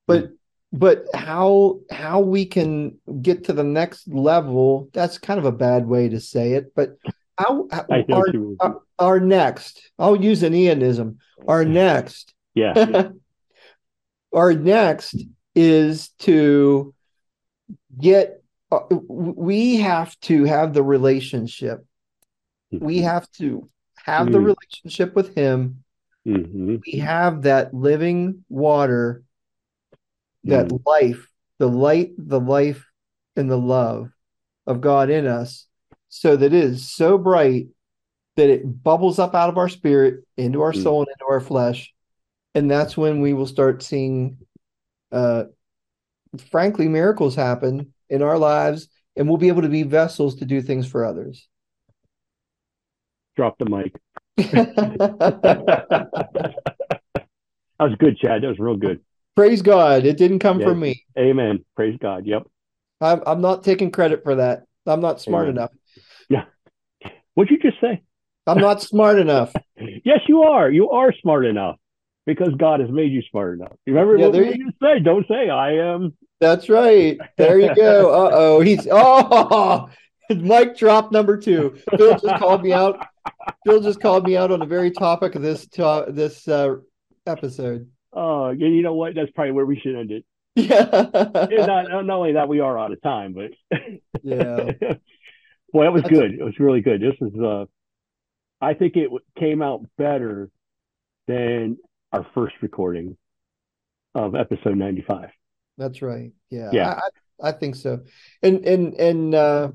But 0.07 0.31
but 0.73 1.05
how 1.15 1.81
how 1.91 2.21
we 2.21 2.45
can 2.45 2.99
get 3.23 3.45
to 3.45 3.53
the 3.53 3.65
next 3.65 4.09
level, 4.09 4.91
that's 4.93 5.17
kind 5.19 5.39
of 5.39 5.47
a 5.47 5.53
bad 5.53 5.87
way 5.87 6.09
to 6.09 6.21
say 6.21 6.53
it, 6.53 6.75
but 6.75 6.97
how, 7.39 7.67
how 7.71 7.87
our, 7.89 8.29
you 8.33 8.41
mean. 8.41 8.57
our 8.61 8.83
our 8.99 9.21
next, 9.21 9.91
I'll 9.99 10.21
use 10.21 10.43
an 10.43 10.53
Ianism. 10.53 11.17
Our 11.47 11.65
next 11.65 12.35
yeah. 12.55 13.09
our 14.35 14.55
next 14.55 15.17
is 15.55 16.09
to 16.21 16.95
get 17.99 18.31
uh, 18.31 18.42
we 19.09 19.77
have 19.77 20.19
to 20.21 20.45
have 20.45 20.73
the 20.73 20.83
relationship 20.83 21.85
we 22.71 22.99
have 22.99 23.31
to 23.33 23.69
have 23.97 24.33
the 24.33 24.39
Mm. 24.39 24.55
relationship 24.55 25.15
with 25.15 25.35
him 25.35 25.85
Mhm. 26.27 26.81
we 26.87 26.99
have 26.99 27.43
that 27.43 27.75
living 27.75 28.45
water 28.49 29.23
that 30.45 30.73
life 30.87 31.29
the 31.59 31.69
light 31.69 32.13
the 32.19 32.41
life 32.41 32.87
and 33.37 33.51
the 33.51 33.59
love 33.59 34.11
of 34.67 34.81
god 34.81 35.11
in 35.11 35.27
us 35.27 35.67
so 36.09 36.37
that 36.37 36.47
it 36.47 36.65
is 36.65 36.91
so 36.91 37.19
bright 37.19 37.69
that 38.37 38.49
it 38.51 38.83
bubbles 38.83 39.19
up 39.19 39.35
out 39.35 39.49
of 39.49 39.59
our 39.59 39.69
spirit 39.69 40.25
into 40.37 40.63
our 40.63 40.73
Mm. 40.73 40.83
soul 40.83 41.01
and 41.03 41.09
into 41.09 41.27
our 41.31 41.41
flesh 41.41 41.93
and 42.55 42.71
that's 42.71 42.97
when 42.97 43.21
we 43.21 43.33
will 43.35 43.47
start 43.47 43.83
seeing 43.83 44.39
uh 45.13 45.45
frankly 46.51 46.89
miracles 46.89 47.35
happen 47.35 47.92
in 48.13 48.23
our 48.23 48.39
lives 48.39 48.87
and 49.17 49.29
we'll 49.29 49.39
be 49.39 49.49
able 49.49 49.63
to 49.63 49.69
be 49.69 49.83
vessels 49.83 50.37
to 50.37 50.45
do 50.45 50.63
things 50.63 50.87
for 50.87 51.05
others 51.05 51.49
Drop 53.35 53.57
the 53.59 53.65
mic. 53.65 53.95
That 57.79 57.89
was 57.91 57.97
good, 57.99 58.17
Chad. 58.19 58.43
That 58.43 58.49
was 58.49 58.59
real 58.61 58.77
good. 58.77 59.01
praise 59.35 59.63
god 59.63 60.05
it 60.05 60.17
didn't 60.17 60.39
come 60.39 60.61
Yeah. 60.61 60.69
from 60.69 60.81
me 60.81 61.03
Amen. 61.19 61.65
Praise 61.75 61.99
God. 62.01 62.27
Yep. 62.27 62.45
I'm, 63.01 63.23
I'm 63.27 63.41
not 63.41 63.65
taking 63.65 63.91
credit 63.91 64.23
for 64.23 64.37
that 64.37 64.63
i'm 64.87 65.01
not 65.01 65.21
smart 65.21 65.49
Amen. 65.49 65.57
enough 65.57 65.71
Yeah. 66.29 66.45
What'd 67.35 67.51
you 67.51 67.59
just 67.59 67.81
say? 67.81 68.03
i'm 68.47 68.61
not 68.61 68.83
smart 68.83 69.19
enough 69.19 69.53
Yes, 70.05 70.21
you 70.29 70.43
are. 70.43 70.71
You 70.71 70.91
are 70.91 71.13
smart 71.23 71.45
enough 71.45 71.77
because 72.25 72.51
God 72.57 72.79
has 72.81 72.89
made 72.91 73.11
you 73.11 73.21
smart 73.31 73.59
enough. 73.59 73.73
Remember 73.87 74.17
Yeah, 74.17 74.29
what 74.29 74.37
used 74.37 74.79
to 74.81 74.81
say? 74.81 75.01
Don't 75.01 75.27
say 75.27 75.51
I 75.51 75.73
am. 75.93 76.17
That's 76.43 76.69
right 76.69 77.19
there 77.39 77.59
you 77.61 77.73
go 77.75 78.11
uh-oh 78.27 78.61
he's 78.61 78.87
oh 78.91 79.89
mic 80.31 80.77
drop 80.77 81.13
number 81.13 81.37
two 81.37 81.79
phil 81.97 82.19
just 82.19 82.39
called 82.41 82.63
me 82.63 82.73
out 82.73 83.07
phil 83.65 83.81
just 83.81 84.01
called 84.01 84.25
me 84.27 84.37
out 84.37 84.51
on 84.51 84.59
the 84.59 84.67
very 84.67 84.91
topic 84.91 85.35
of 85.37 85.43
this 85.43 85.67
to- 85.69 86.07
this 86.09 86.47
uh 86.49 86.75
episode 87.27 87.89
Oh, 88.15 88.51
you 88.51 88.83
know 88.83 88.93
what? 88.93 89.15
That's 89.15 89.31
probably 89.31 89.53
where 89.53 89.65
we 89.65 89.81
should 89.81 89.97
end 89.97 90.11
it. 90.11 90.25
yeah 90.55 90.85
not, 91.67 92.05
not 92.05 92.11
only 92.11 92.33
that, 92.35 92.47
we 92.47 92.61
are 92.61 92.79
out 92.79 92.93
of 92.93 93.01
time, 93.01 93.33
but 93.33 93.53
yeah 94.23 94.73
boy, 95.73 95.85
that 95.85 95.93
was 95.95 96.03
That's- 96.03 96.11
good. 96.11 96.35
It 96.35 96.45
was 96.45 96.59
really 96.59 96.83
good. 96.83 97.01
This 97.01 97.15
is, 97.23 97.41
uh, 97.41 97.65
I 98.61 98.75
think 98.75 98.97
it 98.97 99.09
came 99.39 99.63
out 99.63 99.81
better 99.97 100.51
than 101.27 101.79
our 102.13 102.27
first 102.35 102.55
recording 102.61 103.17
of 104.15 104.35
episode 104.35 104.77
95. 104.77 105.31
That's 105.79 106.03
right. 106.03 106.33
Yeah. 106.51 106.71
Yeah. 106.73 107.01
I, 107.43 107.49
I, 107.49 107.53
think 107.53 107.77
so. 107.77 108.01
And 108.43 108.65
and 108.67 108.95
and 108.95 109.35
uh 109.35 109.73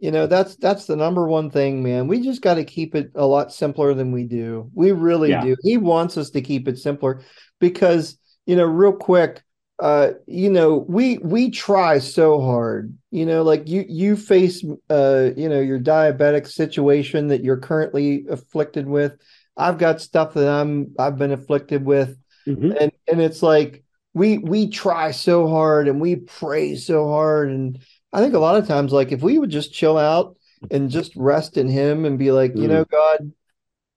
you 0.00 0.10
know 0.10 0.26
that's 0.26 0.56
that's 0.56 0.86
the 0.86 0.96
number 0.96 1.26
one 1.26 1.50
thing, 1.50 1.82
man. 1.82 2.06
We 2.06 2.22
just 2.22 2.42
got 2.42 2.54
to 2.54 2.64
keep 2.64 2.94
it 2.94 3.10
a 3.14 3.26
lot 3.26 3.52
simpler 3.52 3.94
than 3.94 4.12
we 4.12 4.24
do. 4.24 4.70
We 4.74 4.92
really 4.92 5.30
Yeah. 5.30 5.42
do. 5.44 5.56
He 5.62 5.76
wants 5.78 6.16
us 6.16 6.30
to 6.30 6.42
keep 6.42 6.68
it 6.68 6.78
simpler 6.78 7.22
because, 7.60 8.18
you 8.46 8.56
know, 8.56 8.64
real 8.66 8.92
quick, 8.92 9.42
uh 9.80 10.10
you 10.26 10.50
know, 10.50 10.84
we 10.88 11.18
we 11.18 11.50
try 11.50 11.98
so 11.98 12.40
hard. 12.40 12.96
You 13.10 13.24
know, 13.26 13.42
like 13.42 13.68
you 13.68 13.84
you 13.88 14.16
face 14.16 14.64
uh 14.90 15.30
you 15.36 15.48
know, 15.48 15.60
your 15.60 15.80
diabetic 15.80 16.46
situation 16.46 17.28
that 17.28 17.42
you're 17.42 17.56
currently 17.58 18.26
afflicted 18.28 18.86
with. 18.86 19.16
I've 19.56 19.78
got 19.78 20.00
stuff 20.00 20.34
that 20.34 20.48
I'm 20.48 20.94
I've 20.98 21.16
been 21.18 21.32
afflicted 21.32 21.84
with 21.84 22.16
Mhm. 22.46 22.76
and 22.80 22.92
and 23.08 23.20
it's 23.20 23.42
like 23.42 23.82
we 24.14 24.38
we 24.38 24.68
try 24.68 25.10
so 25.10 25.46
hard 25.48 25.88
and 25.88 26.00
we 26.00 26.16
pray 26.16 26.74
so 26.74 27.06
hard 27.08 27.50
and 27.50 27.78
i 28.12 28.20
think 28.20 28.34
a 28.34 28.38
lot 28.38 28.56
of 28.56 28.66
times 28.66 28.92
like 28.92 29.12
if 29.12 29.22
we 29.22 29.38
would 29.38 29.50
just 29.50 29.72
chill 29.72 29.96
out 29.98 30.36
and 30.70 30.90
just 30.90 31.12
rest 31.16 31.56
in 31.56 31.68
him 31.68 32.04
and 32.04 32.18
be 32.18 32.32
like 32.32 32.54
you 32.56 32.66
Mm. 32.66 32.68
know 32.68 32.84
god 32.84 33.32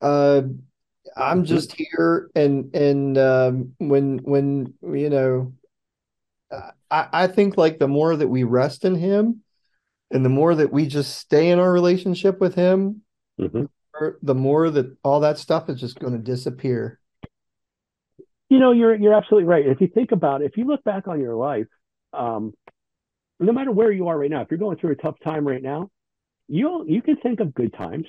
uh 0.02 0.42
i'm 1.18 1.44
Mhm. 1.44 1.48
just 1.48 1.74
here 1.74 2.30
and 2.36 2.76
and 2.76 3.18
um 3.18 3.74
when 3.80 4.20
when 4.20 4.74
you 4.84 5.10
know 5.10 5.54
i 6.90 7.08
i 7.14 7.28
think 7.28 7.58
like 7.58 7.80
the 7.80 7.88
more 7.88 8.16
that 8.16 8.28
we 8.28 8.44
rest 8.44 8.86
in 8.86 8.96
him 8.96 9.42
and 10.12 10.24
the 10.26 10.30
more 10.30 10.56
that 10.56 10.72
we 10.72 10.86
just 10.86 11.18
stay 11.18 11.50
in 11.50 11.60
our 11.60 11.72
relationship 11.72 12.40
with 12.40 12.56
him 12.56 13.02
Mhm. 13.40 13.68
the 14.22 14.36
more 14.36 14.70
that 14.70 14.96
all 15.04 15.20
that 15.22 15.38
stuff 15.38 15.70
is 15.70 15.80
just 15.80 16.00
going 16.00 16.14
to 16.14 16.20
disappear 16.20 17.00
You 18.52 18.60
know, 18.60 18.74
you're 18.74 18.94
you're 18.94 19.14
absolutely 19.14 19.46
right. 19.48 19.66
If 19.66 19.80
you 19.80 19.88
think 19.88 20.12
about 20.12 20.42
it, 20.42 20.46
if 20.46 20.58
you 20.58 20.66
look 20.66 20.84
back 20.84 21.08
on 21.08 21.22
your 21.22 21.36
life, 21.36 21.68
um, 22.12 22.54
no 23.40 23.54
matter 23.54 23.72
where 23.72 23.94
you 23.94 24.10
are 24.10 24.20
right 24.20 24.30
now, 24.30 24.42
if 24.42 24.52
you're 24.52 24.58
going 24.58 24.78
through 24.78 24.92
a 24.92 24.96
tough 24.96 25.16
time 25.24 25.48
right 25.48 25.64
now, 25.64 25.90
you 26.50 26.84
you 26.86 27.02
can 27.02 27.16
think 27.16 27.40
of 27.40 27.54
good 27.54 27.74
times. 27.74 28.08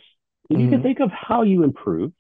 And 0.51 0.61
you 0.61 0.69
can 0.69 0.81
Mhm. 0.81 0.83
think 0.83 0.99
of 0.99 1.13
how 1.13 1.43
you 1.43 1.63
improved. 1.63 2.17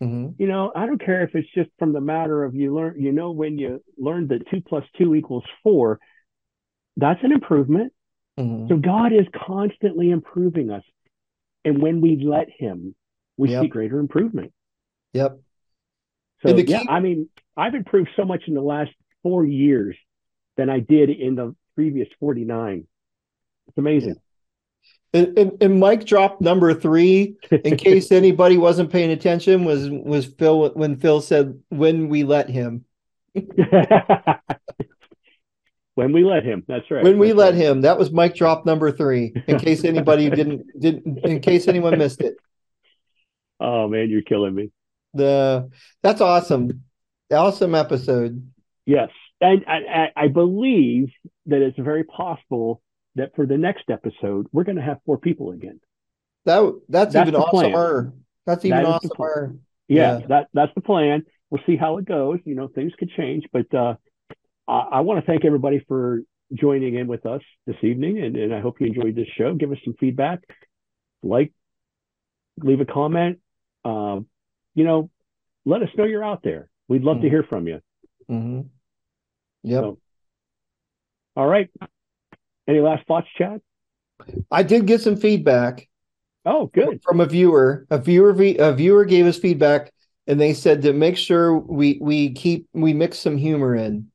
hmm 0.00 0.28
You 0.38 0.46
know, 0.46 0.70
I 0.72 0.86
don't 0.86 1.04
care 1.04 1.24
if 1.24 1.34
it's 1.34 1.48
just 1.52 1.68
from 1.80 1.92
the 1.92 2.00
matter 2.00 2.44
of 2.44 2.54
you 2.54 2.72
learn, 2.72 2.94
you 2.96 3.10
know, 3.10 3.32
when 3.32 3.58
you 3.58 3.82
learned 3.98 4.28
that 4.28 4.48
two 4.52 4.60
plus 4.60 4.84
two 4.96 5.16
equals 5.16 5.44
four, 5.64 5.98
that's 6.96 7.24
an 7.24 7.32
improvement. 7.32 7.92
hmm 8.38 8.68
So 8.68 8.76
God 8.76 9.12
is 9.12 9.26
constantly 9.34 10.10
improving 10.10 10.70
us. 10.70 10.84
And 11.64 11.82
when 11.82 12.00
we 12.00 12.22
let 12.24 12.48
Him, 12.56 12.94
we 13.36 13.48
Yep. 13.50 13.62
see 13.62 13.68
greater 13.68 13.98
improvement. 13.98 14.52
Yep. 15.12 15.40
So, 16.42 16.52
the 16.52 16.64
yeah, 16.68 16.84
I 16.86 17.00
mean, 17.00 17.28
I've 17.56 17.74
improved 17.74 18.10
so 18.16 18.24
much 18.24 18.44
in 18.46 18.54
the 18.54 18.62
last 18.62 18.90
four 19.22 19.44
years 19.44 19.96
than 20.56 20.70
I 20.70 20.80
did 20.80 21.10
in 21.10 21.34
the 21.34 21.54
previous 21.74 22.08
49. 22.20 22.86
It's 23.68 23.78
amazing. 23.78 24.16
And, 25.12 25.38
and, 25.38 25.62
and 25.62 25.80
mic 25.80 26.04
dropped 26.04 26.40
number 26.40 26.74
three 26.74 27.36
in 27.50 27.76
case 27.78 28.10
anybody 28.10 28.58
wasn't 28.58 28.90
paying 28.90 29.10
attention. 29.10 29.64
Was 29.64 29.88
was 29.88 30.26
Phil 30.26 30.70
when 30.74 30.96
Phil 30.96 31.20
said 31.20 31.60
when 31.68 32.08
we 32.08 32.24
let 32.24 32.50
him 32.50 32.84
when 35.94 36.12
we 36.12 36.24
let 36.24 36.44
Him, 36.44 36.64
that's 36.66 36.90
right. 36.90 37.02
when 37.02 37.18
we 37.18 37.28
That's 37.28 37.38
let 37.38 37.54
right. 37.54 37.62
him 37.62 37.80
that 37.82 37.98
was 37.98 38.12
mic 38.12 38.34
drop 38.34 38.66
number 38.66 38.90
three 38.92 39.32
in 39.46 39.58
case 39.58 39.84
anybody 39.84 40.30
didn't 40.30 40.66
didn't 40.78 41.18
in 41.24 41.40
case 41.40 41.68
anyone 41.68 41.98
missed 41.98 42.20
it. 42.20 42.36
Oh, 43.60 43.86
man, 43.86 44.10
you're 44.10 44.22
killing 44.22 44.52
me. 44.52 44.72
The 45.14 45.70
that's 46.02 46.20
awesome, 46.20 46.82
awesome 47.30 47.74
episode. 47.74 48.46
Yes. 48.86 49.08
And 49.40 49.64
I, 49.66 49.76
I, 50.16 50.24
I 50.24 50.28
believe 50.28 51.10
that 51.46 51.60
it's 51.62 51.78
very 51.78 52.04
possible 52.04 52.82
that 53.16 53.34
for 53.36 53.46
the 53.46 53.58
next 53.58 53.90
episode, 53.90 54.46
we're 54.52 54.64
going 54.64 54.76
to 54.76 54.82
have 54.82 54.98
four 55.06 55.18
people 55.18 55.50
again. 55.52 55.80
That 56.44 56.80
that's, 56.88 57.14
That's 57.14 57.28
even 57.28 57.40
plan. 57.42 57.72
awesomer. 57.72 58.12
That's 58.46 58.64
even 58.64 58.82
That 58.82 59.02
is 59.02 59.08
the 59.08 59.14
plan. 59.14 59.30
awesomer. 59.30 59.58
Yeah, 59.88 60.18
Yeah. 60.18 60.26
that 60.28 60.48
that's 60.52 60.74
the 60.74 60.80
plan. 60.80 61.24
We'll 61.50 61.62
see 61.66 61.76
how 61.76 61.98
it 61.98 62.04
goes. 62.04 62.40
You 62.44 62.54
know, 62.54 62.68
things 62.68 62.92
could 62.98 63.10
change, 63.10 63.44
but 63.52 63.72
uh, 63.74 63.94
I, 64.66 64.78
I 64.92 65.00
want 65.00 65.20
to 65.20 65.26
thank 65.26 65.44
everybody 65.44 65.84
for 65.86 66.22
joining 66.52 66.94
in 66.94 67.06
with 67.06 67.26
us 67.26 67.42
this 67.66 67.76
evening, 67.82 68.18
and, 68.18 68.36
and 68.36 68.54
I 68.54 68.60
hope 68.60 68.80
you 68.80 68.86
enjoyed 68.86 69.14
this 69.14 69.28
show. 69.36 69.54
Give 69.54 69.72
us 69.72 69.78
some 69.84 69.94
feedback, 70.00 70.40
like, 71.22 71.52
leave 72.58 72.80
a 72.80 72.84
comment. 72.84 73.38
Um, 73.84 74.26
you 74.74 74.84
know, 74.84 75.10
let 75.64 75.82
us 75.82 75.88
know 75.96 76.04
you're 76.04 76.24
out 76.24 76.42
there. 76.42 76.68
We'd 76.88 77.02
love 77.02 77.20
to 77.20 77.26
Mhm. 77.26 77.30
hear 77.30 77.42
from 77.44 77.66
you. 77.68 77.80
hmm 78.28 78.60
Yep. 79.62 79.82
So- 79.82 79.98
All 81.36 81.46
right. 81.46 81.70
Any 82.68 82.80
last 82.80 83.06
thoughts, 83.06 83.26
Chad? 83.36 83.60
I 84.50 84.62
did 84.62 84.86
get 84.86 85.00
some 85.00 85.16
feedback. 85.16 85.88
Oh, 86.46 86.66
good. 86.66 87.02
from 87.02 87.20
a 87.20 87.26
viewer. 87.26 87.86
A 87.90 87.98
viewer 87.98 88.30
a 88.58 88.72
viewer 88.74 89.04
gave 89.06 89.24
us 89.26 89.38
feedback 89.38 89.92
and 90.26 90.38
they 90.40 90.52
said 90.52 90.82
to 90.82 90.92
make 90.92 91.16
sure 91.16 91.56
we 91.58 91.98
we 92.02 92.32
keep 92.32 92.68
we 92.74 92.92
mix 92.92 93.18
some 93.18 93.36
humor 93.38 93.74
in. 93.74 94.10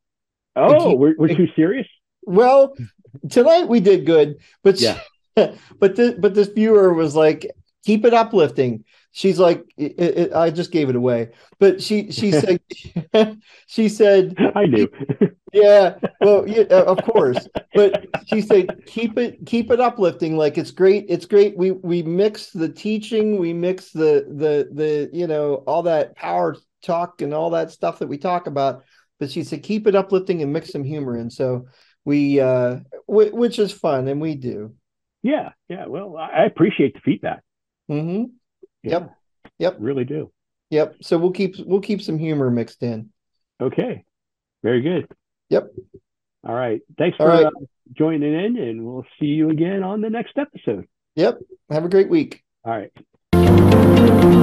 Oh, 0.55 0.89
keep- 0.91 0.97
we're, 0.99 1.15
we're 1.17 1.35
too 1.35 1.47
serious. 1.55 1.87
Well, 2.23 2.75
tonight 3.29 3.67
we 3.67 3.79
did 3.79 4.05
good, 4.05 4.37
but 4.63 4.79
Yeah. 4.79 4.99
but 5.35 5.95
this 5.95 6.13
but 6.19 6.35
this 6.35 6.49
viewer 6.49 6.93
was 6.93 7.15
like 7.15 7.49
keep 7.83 8.05
it 8.05 8.13
uplifting. 8.13 8.85
She's 9.11 9.39
like 9.39 9.65
it, 9.77 9.99
it, 9.99 10.33
I 10.33 10.49
just 10.51 10.71
gave 10.71 10.89
it 10.89 10.95
away. 10.95 11.31
But 11.59 11.81
she 11.81 12.11
she 12.11 12.31
said 12.31 12.61
she 13.67 13.89
said 13.89 14.37
I 14.55 14.65
knew. 14.65 14.87
yeah, 15.51 15.95
well, 16.19 16.47
yeah, 16.47 16.63
of 16.63 17.01
course. 17.01 17.47
But 17.73 18.01
she 18.25 18.41
said, 18.41 18.85
"Keep 18.85 19.17
it, 19.17 19.45
keep 19.45 19.71
it 19.71 19.79
uplifting. 19.79 20.37
Like 20.37 20.57
it's 20.57 20.71
great. 20.71 21.05
It's 21.09 21.25
great. 21.25 21.57
We 21.57 21.71
we 21.71 22.03
mix 22.03 22.51
the 22.51 22.69
teaching, 22.69 23.39
we 23.39 23.53
mix 23.53 23.91
the 23.91 24.25
the 24.29 24.69
the 24.73 25.09
you 25.17 25.27
know 25.27 25.55
all 25.67 25.83
that 25.83 26.15
power 26.15 26.55
talk 26.83 27.21
and 27.21 27.33
all 27.33 27.51
that 27.51 27.71
stuff 27.71 27.99
that 27.99 28.07
we 28.07 28.17
talk 28.17 28.47
about." 28.47 28.83
But 29.19 29.31
she 29.31 29.43
said, 29.43 29.63
"Keep 29.63 29.87
it 29.87 29.95
uplifting 29.95 30.41
and 30.41 30.53
mix 30.53 30.71
some 30.71 30.83
humor." 30.83 31.15
And 31.15 31.31
so 31.31 31.67
we, 32.05 32.39
uh 32.39 32.79
w- 33.07 33.35
which 33.35 33.59
is 33.59 33.71
fun, 33.71 34.07
and 34.07 34.21
we 34.21 34.35
do. 34.35 34.73
yeah, 35.23 35.49
yeah. 35.67 35.85
Well, 35.87 36.17
I 36.17 36.45
appreciate 36.45 36.93
the 36.93 36.99
feedback. 37.01 37.41
hmm 37.87 38.23
Yeah, 38.23 38.38
Yep. 38.83 39.15
Yep. 39.59 39.77
Really 39.79 40.05
do. 40.05 40.31
Yep. 40.69 40.97
So 41.01 41.17
we'll 41.17 41.31
keep 41.31 41.55
we'll 41.65 41.81
keep 41.81 42.01
some 42.01 42.17
humor 42.17 42.49
mixed 42.49 42.83
in. 42.83 43.09
Okay. 43.61 44.05
Very 44.63 44.81
good. 44.81 45.07
Yep. 45.49 45.71
All 46.47 46.55
right. 46.55 46.81
Thanks 46.97 47.17
All 47.19 47.25
for 47.25 47.31
right. 47.31 47.45
uh, 47.45 47.49
joining 47.93 48.33
in, 48.33 48.57
and 48.57 48.85
we'll 48.85 49.05
see 49.19 49.27
you 49.27 49.49
again 49.49 49.83
on 49.83 50.01
the 50.01 50.09
next 50.09 50.37
episode. 50.37 50.87
Yep. 51.15 51.39
Have 51.69 51.85
a 51.85 51.89
great 51.89 52.09
week. 52.09 52.43
All 52.63 52.71
right. 53.33 54.38